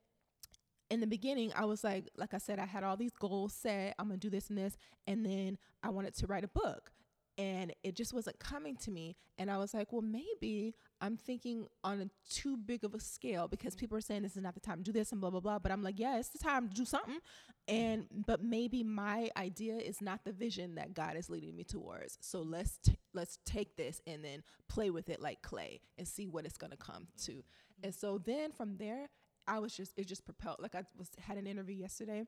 [0.89, 3.95] in the beginning, I was like, like I said, I had all these goals set.
[3.97, 6.91] I'm gonna do this and this, and then I wanted to write a book,
[7.37, 9.15] and it just wasn't coming to me.
[9.37, 13.47] And I was like, well, maybe I'm thinking on a too big of a scale
[13.47, 13.79] because mm-hmm.
[13.79, 15.59] people are saying this is not the time to do this and blah blah blah.
[15.59, 17.19] But I'm like, yeah, it's the time to do something.
[17.67, 22.17] And but maybe my idea is not the vision that God is leading me towards.
[22.21, 26.27] So let's t- let's take this and then play with it like clay and see
[26.27, 27.31] what it's gonna come to.
[27.31, 27.85] Mm-hmm.
[27.85, 29.09] And so then from there,
[29.47, 30.57] I was just it just propelled.
[30.59, 32.25] Like I was had an interview yesterday.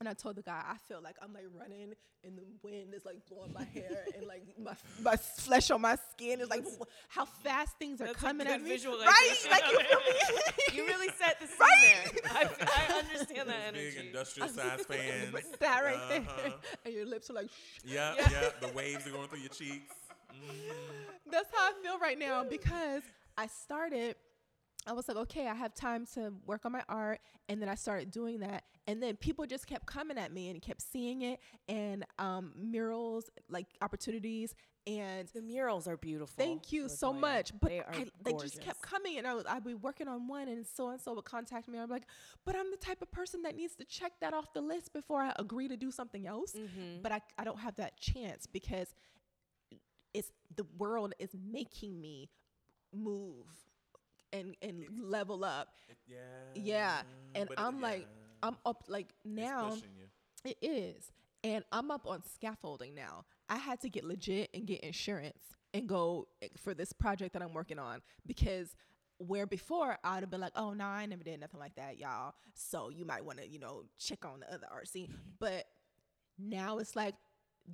[0.00, 1.92] And I told the guy, I feel like I'm like running
[2.24, 5.96] and the wind is like blowing my hair and like my, my flesh on my
[6.12, 6.64] skin is like
[7.08, 8.70] how fast things are That's a coming good at me.
[8.70, 9.50] visualization.
[9.50, 9.50] Right?
[9.50, 10.54] Like you feel me?
[10.76, 12.22] you really set the scene Right?
[12.22, 12.68] there.
[12.70, 13.96] I, I understand that Those energy.
[13.96, 15.34] Big industrial size fans.
[15.58, 16.20] That right there.
[16.20, 16.50] Uh-huh.
[16.84, 17.48] And your lips are like,
[17.84, 18.28] Yeah, Yeah.
[18.30, 18.48] yeah.
[18.68, 19.94] The waves are going through your cheeks.
[20.32, 20.72] Mhm.
[21.30, 23.02] That's how I feel right now because
[23.36, 24.14] I started.
[24.86, 27.74] I was like, okay, I have time to work on my art, and then I
[27.74, 31.40] started doing that, and then people just kept coming at me and kept seeing it,
[31.68, 34.54] and um, murals, like opportunities,
[34.86, 36.42] and The murals are beautiful.
[36.42, 37.52] Thank you so much.
[37.60, 40.48] But they, I, they just kept coming, and I was I'd be working on one,
[40.48, 41.78] and so and so would contact me.
[41.78, 42.04] I'm like,
[42.46, 45.20] but I'm the type of person that needs to check that off the list before
[45.20, 46.54] I agree to do something else.
[46.54, 47.02] Mhm.
[47.02, 48.94] But I I don't have that chance because
[50.14, 52.30] it's the world is making me
[52.94, 53.44] move
[54.32, 55.68] and and level up.
[55.88, 56.16] It- yeah.
[56.54, 57.02] Yeah,
[57.34, 58.48] and but I'm like, yeah.
[58.48, 59.76] I'm up like now.
[60.44, 61.12] It is.
[61.44, 63.24] And I'm up on scaffolding now.
[63.48, 65.38] I had to get legit and get insurance
[65.72, 68.74] and go eh, for this project that I'm working on because
[69.18, 72.34] where before I'd have been like, oh no, I never did nothing like that, y'all.
[72.54, 75.14] So you might want to, you know, check on the other art scene.
[75.38, 75.64] But
[76.38, 77.14] now it's like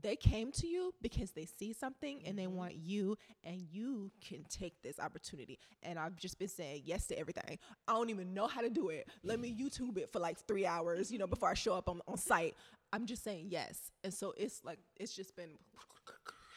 [0.03, 2.57] they came to you because they see something and they mm-hmm.
[2.57, 5.59] want you and you can take this opportunity.
[5.83, 7.59] And i've just been saying yes to everything.
[7.89, 9.09] I don't even know how to do it.
[9.23, 12.01] Let me youtube it for like three hours you know before i show up on,
[12.09, 12.55] on site.
[12.93, 13.91] I'm just saying yes.
[14.05, 15.51] And so it's like it's just been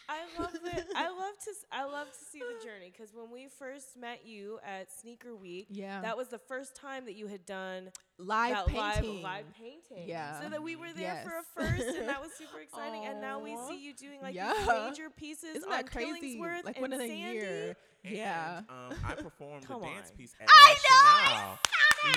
[0.10, 0.86] I love it.
[0.96, 1.50] I love to.
[1.50, 2.94] s- I love to see the journey.
[2.96, 6.02] Because when we first met you at Sneaker Week, yeah.
[6.02, 10.08] that was the first time that you had done live that painting live live painting.
[10.08, 10.42] Yeah.
[10.42, 13.06] So that we were there for a first, and that was super exciting.
[13.06, 14.54] and now we see you doing like Yeah.
[14.58, 17.22] these major pieces isn't on that crazy Killingsworth like and one of the Sandy.
[17.38, 21.60] year yeah And, um, I performed Come the dance piece at I know,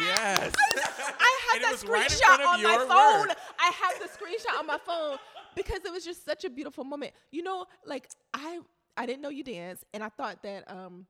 [0.04, 0.52] Yes.
[0.76, 3.28] I have that was right screenshot on my your phone.
[3.28, 3.36] work.
[3.58, 5.16] I have the screenshot on my phone
[5.56, 7.12] because it was just such a beautiful moment.
[7.32, 8.60] You know, like I
[8.96, 11.06] I didn't know you dance, and I thought that um,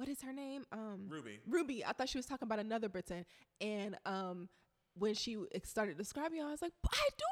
[0.00, 0.64] what is her name?
[0.72, 1.38] Um, Ruby.
[1.46, 1.84] Ruby.
[1.84, 3.24] I thought she was talking about another Britton,
[3.60, 4.48] and um.
[4.98, 7.24] When she started describing I was like, I do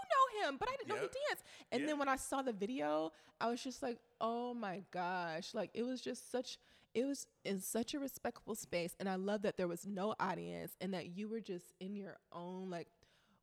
[0.43, 1.45] know him, but I didn't know he danced.
[1.73, 1.89] And Yep.
[1.89, 5.53] then when I saw the video, I was just like, oh my gosh.
[5.55, 6.57] Like, it was just such,
[6.95, 8.95] it was in such a respectful space.
[9.01, 12.17] And I love that there was no audience and that you were just in your
[12.33, 12.87] own, like,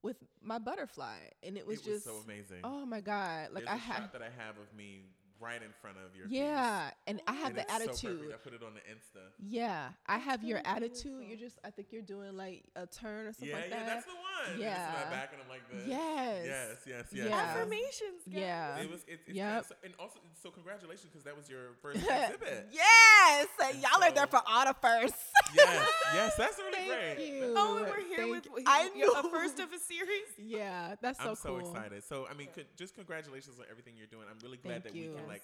[0.01, 1.17] with my butterfly.
[1.43, 2.61] And it was it was just, so amazing.
[2.63, 3.49] oh my God.
[3.51, 5.03] Like, There's I had, that I have of me
[5.39, 6.89] right in front of your yeah.
[7.07, 8.19] And I have And the it's so attitude.
[8.21, 8.33] perfect.
[8.33, 9.21] I put it on the Insta.
[9.39, 9.89] yeah.
[10.07, 11.25] I have your attitude.
[11.27, 13.85] You're just, I think you're doing like a turn or something Yeah, like yeah, that.
[13.87, 14.21] that's the one.
[14.47, 14.91] And it's Yeah.
[15.03, 15.87] my back and I'm like this.
[15.87, 16.45] Yes.
[16.45, 17.27] Yes, yes, yes.
[17.29, 17.37] Yeah.
[17.37, 18.21] Affirmations.
[18.25, 18.35] guys.
[18.39, 18.77] Yeah.
[18.79, 19.01] It was.
[19.07, 19.63] It, it's Yep.
[19.63, 22.67] kinda and also, so congratulations because that was your first exhibit.
[22.71, 23.47] yes.
[23.63, 25.15] And Y'all are there for all the first.
[25.53, 27.27] yes, yes, that's really Thank great.
[27.27, 27.53] you.
[27.57, 28.63] Oh, and we're here Thank with you.
[28.67, 29.29] I you- a knew.
[29.31, 30.29] first of a series.
[30.37, 32.03] Yeah, that's so I'm so excited.
[32.03, 34.25] So I mean, could, just congratulations on everything you're doing.
[34.29, 35.33] I'm really glad Thank that we can Yes.
[35.33, 35.43] like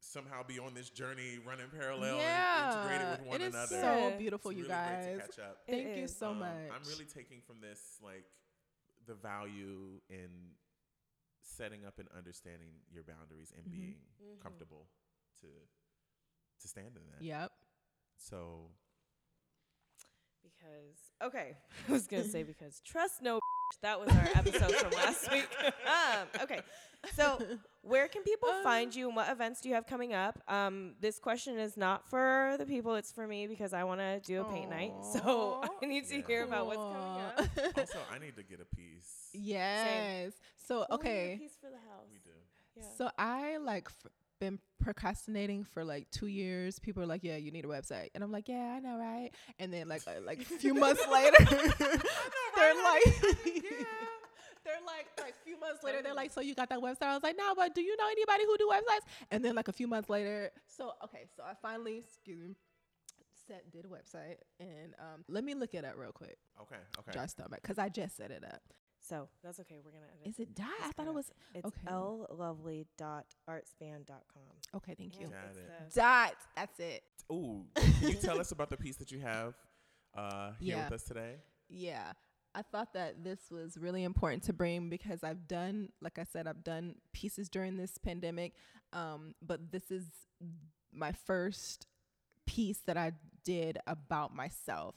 [0.00, 3.80] somehow be on this journey, running parallel, yeah, and integrated with one it is another.
[3.80, 5.04] so beautiful, It's you really guys.
[5.04, 5.58] Great to catch up.
[5.66, 6.16] It Thank you is.
[6.16, 6.70] so Um, much.
[6.72, 8.24] I'm really taking from this like
[9.06, 10.54] the value in
[11.42, 13.70] setting up and understanding your boundaries and Mhm.
[13.70, 14.40] being Mhm.
[14.40, 14.88] comfortable
[15.40, 15.46] to
[16.60, 17.22] to stand in that.
[17.22, 17.52] Yep.
[18.16, 18.70] So
[20.42, 21.56] Because okay,
[21.88, 23.40] I was gonna say because trust no.
[23.82, 25.48] That was our episode from last week.
[25.86, 26.60] um, okay,
[27.14, 27.38] so
[27.82, 30.38] where can people find you and what events do you have coming up?
[30.48, 34.20] Um, this question is not for the people; it's for me because I want to
[34.20, 34.92] do a paint night.
[35.12, 36.22] So I need to Yeah.
[36.26, 37.78] hear about what's coming up.
[37.78, 39.28] also, I need to get a piece.
[39.32, 40.32] yes.
[40.66, 41.36] So We'll need a okay.
[41.38, 42.06] piece for the house.
[42.10, 42.36] We do.
[42.76, 42.82] Yeah.
[42.98, 46.78] So I like f- been procrastinating for like two years.
[46.78, 49.30] People are like, "Yeah, you need a website," and I'm like, "Yeah, I know, right?"
[49.58, 53.04] And then like uh, like a few months later, they're like,
[53.46, 53.82] "Yeah,"
[54.64, 57.14] they're like like a few months later, they're like, "So you got that website?" I
[57.14, 59.72] was like, "No, but do you know anybody who do websites?" And then like a
[59.72, 62.54] few months later, so okay, so I finally excuse me.
[63.46, 66.36] Set did a website, and um, let me look it up real quick.
[66.60, 66.80] Okay.
[66.98, 67.12] Okay.
[67.12, 68.60] Just start because I just set it up.
[69.08, 69.76] So that's okay.
[69.84, 70.34] We're gonna edit.
[70.34, 70.66] Is it dot?
[70.82, 71.30] I thought it was.
[71.54, 71.80] It's okay.
[71.90, 74.42] llovely.artspan.com.
[74.74, 75.26] Okay, thank you.
[75.26, 75.94] And Got it.
[75.94, 76.34] Dot.
[76.56, 77.02] That's it.
[77.32, 79.54] Ooh, can you tell us about the piece that you have
[80.16, 80.84] uh, here Yeah.
[80.84, 81.36] with us today?
[81.68, 82.12] Yeah.
[82.54, 86.46] I thought that this was really important to bring because I've done, like I said,
[86.46, 88.54] I've done pieces during this pandemic.
[88.94, 90.04] Um, but this is
[90.92, 91.86] my first
[92.46, 93.12] piece that I
[93.44, 94.94] did about myself.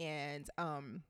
[0.00, 1.02] And um,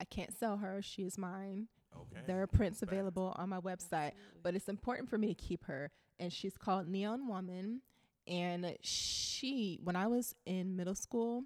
[0.00, 0.80] I can't sell her.
[0.82, 1.68] She is mine.
[1.96, 2.22] Okay.
[2.26, 2.92] There are prints Fact.
[2.92, 4.40] available on my website, Absolutely.
[4.42, 5.90] but it's important for me to keep her.
[6.18, 7.82] And she's called Neon Woman.
[8.26, 11.44] And she, when I was in middle school,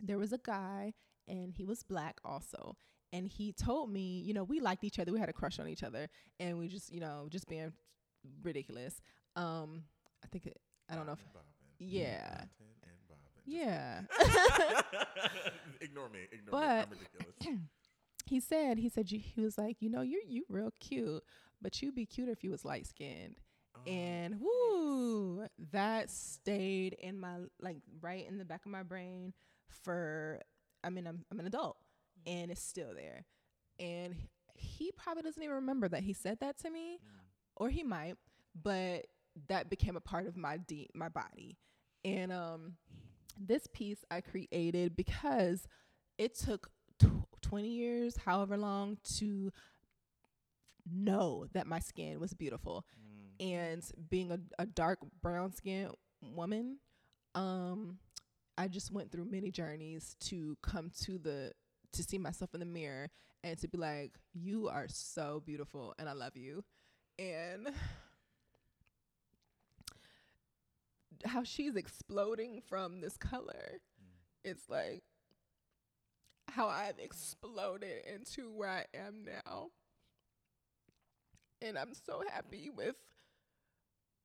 [0.00, 0.92] there was a guy,
[1.28, 2.76] and he was black also.
[3.12, 5.12] And he told me, you know, we liked each other.
[5.12, 6.08] We had a crush on each other,
[6.40, 7.72] and we just, you know, just being
[8.42, 9.00] ridiculous.
[9.36, 9.84] Um,
[10.22, 10.58] I think it,
[10.90, 11.46] I don't know if, Bobbin,
[11.78, 12.28] yeah.
[12.28, 13.22] Bobbin, and Bobbin.
[13.24, 14.02] Just- yeah.
[15.80, 16.20] ignore me.
[16.32, 16.50] Ignore me.
[16.50, 17.34] But- I'm ridiculous.
[18.26, 21.22] he said, he said, you, he was like, you know, you're you real cute,
[21.60, 23.40] but you'd be cuter if you was light skinned.
[23.76, 29.32] Oh, and whoo, that stayed in my like right in the back of my brain
[29.68, 30.40] for.
[30.82, 31.76] I mean, I'm I'm an adult,
[32.26, 33.24] and it's still there.
[33.78, 34.14] And
[34.54, 37.20] he probably doesn't even remember that he said that to me, mm,
[37.56, 38.14] or he might,
[38.60, 39.06] but
[39.48, 41.58] that became a part of my de- my body.
[42.04, 42.74] And um,
[43.38, 45.66] this piece I created because
[46.18, 49.52] it took tw- 20 years, however long, to
[50.90, 53.54] know that my skin was beautiful mm.
[53.54, 55.90] and being a, a dark brown skin
[56.34, 56.78] woman
[57.34, 57.98] um
[58.58, 61.52] i just went through many journeys to come to the
[61.92, 63.08] to see myself in the mirror
[63.42, 66.62] and to be like you are so beautiful and i love you
[67.18, 67.68] and
[71.24, 73.80] how she's exploding from this color
[74.44, 75.02] it's like
[76.50, 79.70] how i've exploded into where i am now
[81.64, 82.96] and I'm so happy with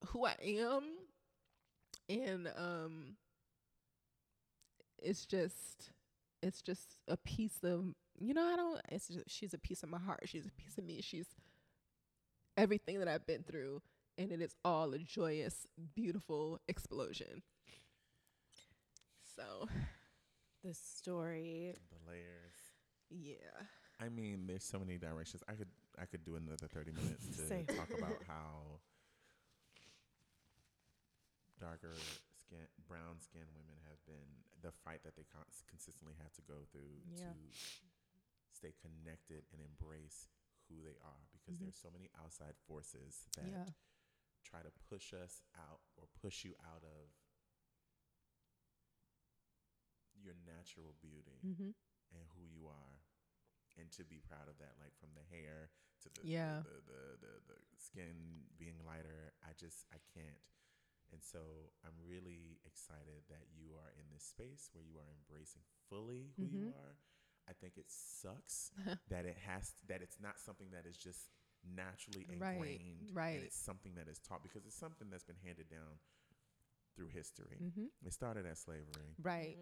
[0.08, 0.84] who I am.
[2.10, 3.16] And um
[5.02, 5.92] it's just
[6.42, 9.90] it's just a piece of you know, I don't it's just she's a piece of
[9.90, 10.22] my heart.
[10.26, 11.02] She's a piece of me.
[11.02, 11.28] She's
[12.58, 13.82] everything that I've been through
[14.20, 17.42] and it is all a joyous, beautiful explosion.
[19.36, 19.68] So
[20.64, 21.74] the story.
[21.90, 22.60] The layers.
[23.10, 23.64] yeah.
[24.02, 25.42] I mean, there's so many directions.
[25.48, 27.66] I could I could do another 30 minutes to Same.
[27.66, 28.80] talk about how
[31.60, 31.96] darker
[32.40, 34.28] skin, brown skin women have been
[34.64, 37.32] the fight that they cons- consistently have to go through Yeah.
[37.32, 37.36] to
[38.56, 40.28] stay connected and embrace
[40.68, 41.68] who they are because Mhm.
[41.68, 43.68] there's so many outside forces that Yeah.
[44.44, 47.10] Try to push us out or push you out of
[50.20, 51.74] your natural beauty Mhm.
[52.12, 53.02] and who you are
[53.78, 55.70] and to be proud of that like from the hair
[56.02, 56.62] to the Yeah.
[56.64, 60.42] the, the, the, the, the skin being lighter i just i can't
[61.12, 65.64] and so i'm really excited that you are in this space where you are embracing
[65.90, 66.74] fully who you Mhm.
[66.76, 66.98] are
[67.48, 68.72] i think it sucks
[69.08, 71.30] that it has that it's not something that is just
[71.76, 73.36] naturally ingrained right.
[73.36, 76.00] and it's something that is taught because it's something that's been handed down
[76.96, 77.88] through history Mhm.
[78.06, 79.58] it started as slavery Right.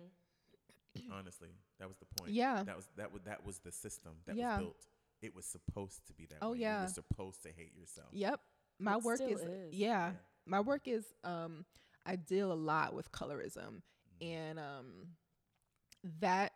[0.95, 1.11] Mhm.
[1.11, 2.63] honestly that was the point Yeah.
[2.63, 4.57] that was that was that was the system that Yeah.
[4.57, 4.87] was built.
[5.21, 6.57] It was supposed to be that Oh, way.
[6.57, 6.81] You yeah.
[6.83, 8.09] were supposed to hate yourself.
[8.13, 8.39] Yep.
[8.79, 9.73] My It work is, is.
[9.73, 10.11] yeah.
[10.11, 10.17] Yeah.
[10.45, 11.65] My work is um
[12.05, 13.81] I deal a lot with colorism
[14.21, 14.25] Mm.
[14.25, 15.17] and um
[16.19, 16.53] that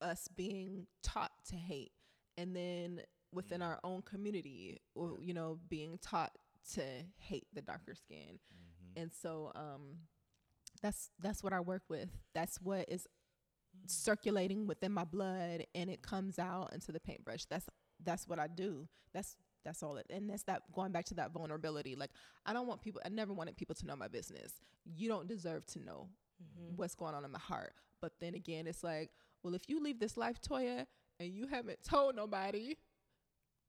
[0.00, 1.92] us being taught to hate
[2.36, 3.00] and then
[3.34, 6.32] within our own community or you know being taught
[6.74, 6.82] to
[7.18, 8.38] hate the darker skin.
[8.54, 9.02] Mhm.
[9.02, 9.98] and so um
[10.82, 12.10] that's that's what I work with.
[12.34, 13.06] That's what is
[13.86, 17.44] circulating within my blood and it comes out into the paintbrush.
[17.46, 17.68] That's
[18.02, 18.88] that's what I do.
[19.12, 21.94] That's that's all it and that's that going back to that vulnerability.
[21.96, 22.10] Like
[22.46, 24.52] I don't want people I never wanted people to know my business.
[24.84, 26.08] You don't deserve to know
[26.42, 26.76] Mhm.
[26.76, 27.74] what's going on in my heart.
[28.00, 29.10] But then again it's like
[29.42, 30.86] well if you leave this life Toya
[31.20, 32.76] and you haven't told nobody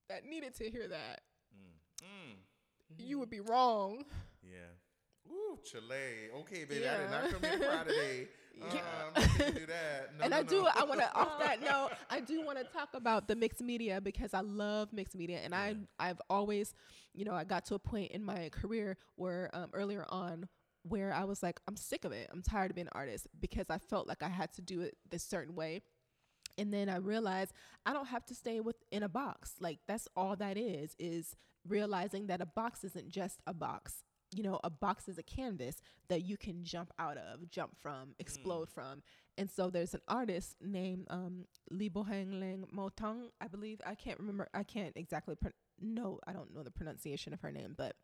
[0.09, 1.21] that needed to hear that
[1.55, 2.05] Mm.
[2.05, 2.35] Mm.
[3.07, 4.03] you would be wrong
[4.43, 5.31] Yeah.
[5.31, 6.29] Ooh, Chile.
[6.41, 6.81] Okay, baby.
[6.83, 6.95] yeah.
[6.95, 8.27] I did not come here Friday.
[8.57, 8.79] Yeah.
[9.17, 10.11] Um, do that.
[10.17, 10.61] No, and no, I do.
[10.63, 10.69] no.
[10.73, 11.89] I want to off that note.
[12.09, 15.53] I do want to talk about the mixed media because I love mixed media, and
[15.53, 16.73] I I've always,
[17.13, 20.47] you know, I got to a point in my career where um, earlier on
[20.83, 22.29] where I was like, I'm sick of it.
[22.31, 24.95] I'm tired of being an artist because I felt like I had to do it
[25.09, 25.81] this certain way.
[26.57, 27.53] And then I realized
[27.85, 29.53] I don't have to stay within a box.
[29.59, 31.35] Like that's all that is is
[31.67, 34.03] realizing that a box isn't just a box.
[34.33, 35.77] you know, a box is a canvas
[36.09, 39.01] that you can jump out of, jump from, explode from.
[39.37, 43.79] And so there's an artist named um, Li Boheng Motang, I believe.
[43.85, 44.47] I can't remember.
[44.53, 47.95] I can't exactly pro- no, I don't know the pronunciation of her name, but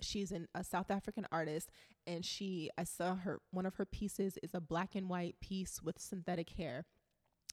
[0.00, 1.70] she's an, a South African artist,
[2.06, 5.80] and she I saw her one of her pieces is a black and white piece
[5.82, 6.84] with synthetic hair,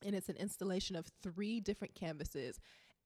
[0.05, 2.59] and it's an installation of three different canvases,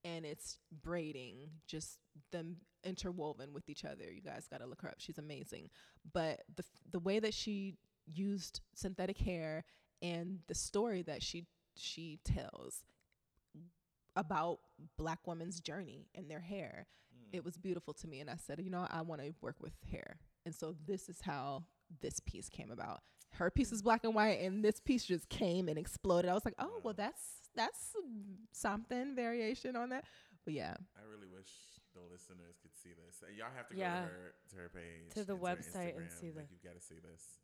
[0.04, 1.98] and it's braiding, just
[2.30, 4.04] them interwoven with each other.
[4.12, 4.96] You guys got to look her up.
[4.98, 5.70] She's amazing.
[6.12, 7.76] But the the way that she
[8.06, 9.64] used synthetic hair
[10.00, 12.82] and the story that she she tells
[14.16, 14.58] about
[14.98, 16.86] black women's journey and their hair
[17.16, 17.36] mm.
[17.36, 19.72] it was beautiful to me and i said you know i want to work with
[19.90, 21.62] hair and so this is how
[22.00, 23.00] this piece came about
[23.34, 26.44] her piece is black and white and this piece just came and exploded i was
[26.44, 27.94] like oh well that's that's
[28.52, 30.04] something variation on that
[30.44, 31.50] but yeah I really wish
[31.94, 33.20] the listeners could see this.
[33.36, 34.00] Y'all have to Yeah.
[34.00, 36.50] go to her to her page, To the and her website and see the- Like
[36.50, 37.36] you've got to see this.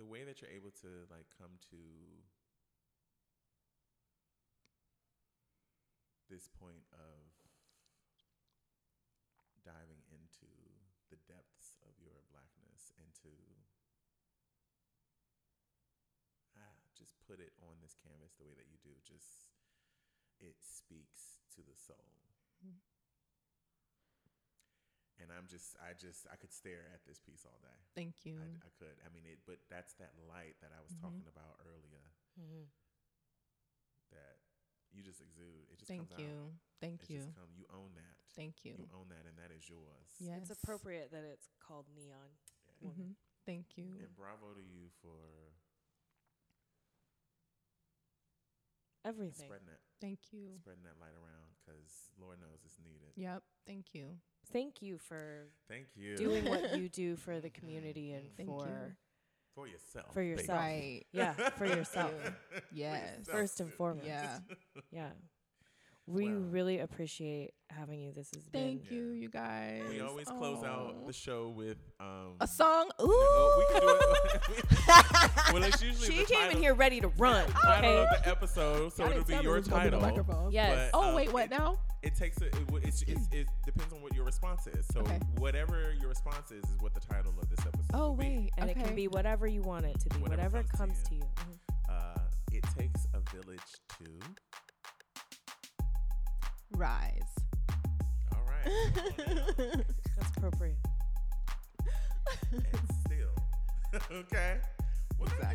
[0.00, 1.76] The way that you're able to like come to
[6.32, 7.20] this point of
[9.60, 10.48] diving into
[11.12, 13.30] the depths of your blackness and to
[16.56, 17.76] ah, just put it on
[18.34, 19.54] this the way that you do just
[20.42, 22.10] it speaks to the soul.
[22.66, 22.80] Mhm.
[25.22, 27.78] and i'm just i just i could stare at this piece all day.
[27.94, 28.34] Thank you.
[28.42, 28.98] I, I could.
[29.06, 31.02] I mean it but that's that light that i was Mhm.
[31.02, 32.02] talking about earlier.
[32.40, 32.66] Mhm.
[34.10, 34.38] that
[34.90, 36.50] you just exude it just thank comes you.
[36.50, 37.18] Out thank it you.
[37.22, 38.16] just come you own that.
[38.34, 38.74] Thank you.
[38.78, 40.10] You own that and that is yours.
[40.18, 40.42] Yes.
[40.42, 42.30] It's appropriate that it's called neon.
[42.82, 42.90] Yeah.
[42.90, 43.12] hmm
[43.46, 43.98] thank you.
[44.02, 45.54] And bravo to you for
[49.04, 49.46] Everything.
[49.46, 51.84] spreading that thank you spreading that light around because
[52.20, 54.06] lord knows it's needed yep thank you
[54.52, 58.54] Thank you for thank you doing what you do for the community and Thank you.
[58.58, 58.96] for
[59.54, 60.30] for yourself For baby.
[60.32, 60.58] yourself.
[60.58, 62.12] right yeah, for yourself.
[62.22, 62.60] you.
[62.72, 63.38] yes yourself.
[63.38, 64.06] First and foremost.
[64.06, 64.38] yeah
[64.90, 65.08] Yeah.
[66.06, 66.40] We Wow.
[66.50, 68.12] really appreciate having you.
[68.12, 68.60] This has been.
[68.80, 69.22] thank been you Yeah.
[69.22, 71.06] you guys we always close out Oh.
[71.06, 74.14] the show with um a song ooh oh,
[75.14, 75.54] we can do it.
[75.54, 77.46] well it's usually She the came title, in here ready to run.
[77.50, 78.02] title Okay.
[78.02, 80.48] of the episode so Y'all it'll be your it gonna be the title.
[80.52, 80.90] Yes.
[80.92, 83.90] but, oh um, wait what it- now it takes a, it, it's, it's, it depends
[83.94, 84.84] on what your response is.
[84.92, 85.18] So Okay.
[85.38, 87.86] whatever your response is is what the title of this episode.
[87.94, 88.24] oh will be.
[88.24, 88.78] wait and okay.
[88.80, 91.14] it can be whatever you want it to be, Whatever whatever, comes comes to to
[91.14, 91.22] you.
[91.22, 91.54] you.
[91.88, 92.16] Mhm.
[92.16, 92.20] Uh,
[92.52, 93.60] it takes a village
[93.98, 94.04] to.
[96.76, 97.20] rise
[98.34, 98.92] All right.
[98.94, 99.82] come on now.
[100.18, 100.76] That's appropriate.
[102.52, 103.34] and still.
[104.18, 104.58] okay.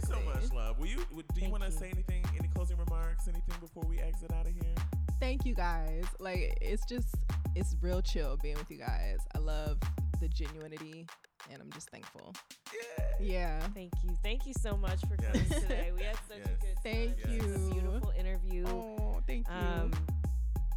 [0.09, 0.79] Well, thank you so much, love.
[0.79, 0.97] Will you?
[1.11, 2.23] Would, do you want to say anything?
[2.37, 3.27] Any closing remarks?
[3.27, 4.75] Anything before we exit out of here?
[5.19, 7.13] thank you guys like it's just
[7.53, 9.77] it's real chill being with you guys i love
[10.21, 11.05] the genuinity
[11.51, 12.33] and i'm just thankful
[13.19, 13.59] Yeah.
[13.59, 14.11] yeah Thank you.
[14.23, 15.33] Thank you so much for Yes.
[15.33, 15.91] coming today.
[15.93, 16.47] We had such Yes.
[16.47, 16.83] a good time.
[16.83, 17.67] Thank This was you.
[17.69, 18.65] a beautiful interview.
[18.67, 19.91] oh thank you Um,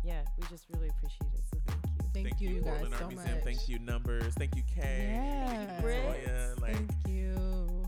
[0.04, 1.44] yeah, we just really appreciate it.
[1.54, 2.24] So thank you.
[2.24, 3.44] thank, you, you guys Portland so Art much Museum.
[3.44, 4.34] Thank you, Numbers.
[4.34, 5.08] Thank you, Kay.
[5.12, 5.66] Yeah.
[5.80, 6.60] Thank you, Brits.
[6.60, 7.81] Like, thank you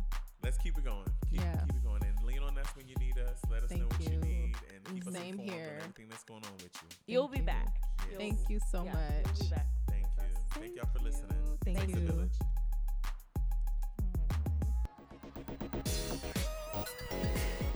[0.55, 1.05] let's keep it going.
[1.31, 1.53] Keep, yeah.
[1.67, 3.39] keep it going and lean on us when you need us.
[3.51, 4.13] Let us Thank know what you.
[4.13, 4.21] you.
[4.21, 5.65] need and keep Same us informed here.
[5.65, 6.89] on everything that's going on with you.
[7.07, 7.45] You'll be you.
[7.45, 7.77] back.
[8.09, 8.19] Yes.
[8.19, 9.27] Thank you so yeah, much.
[9.35, 9.67] You'll be back.
[9.91, 10.09] Thank you.
[10.19, 11.59] Thank, Thank y'all for listening.
[11.65, 11.97] Thank, Thank you.
[11.97, 12.39] Village.
[17.11, 17.69] Mm-hmm.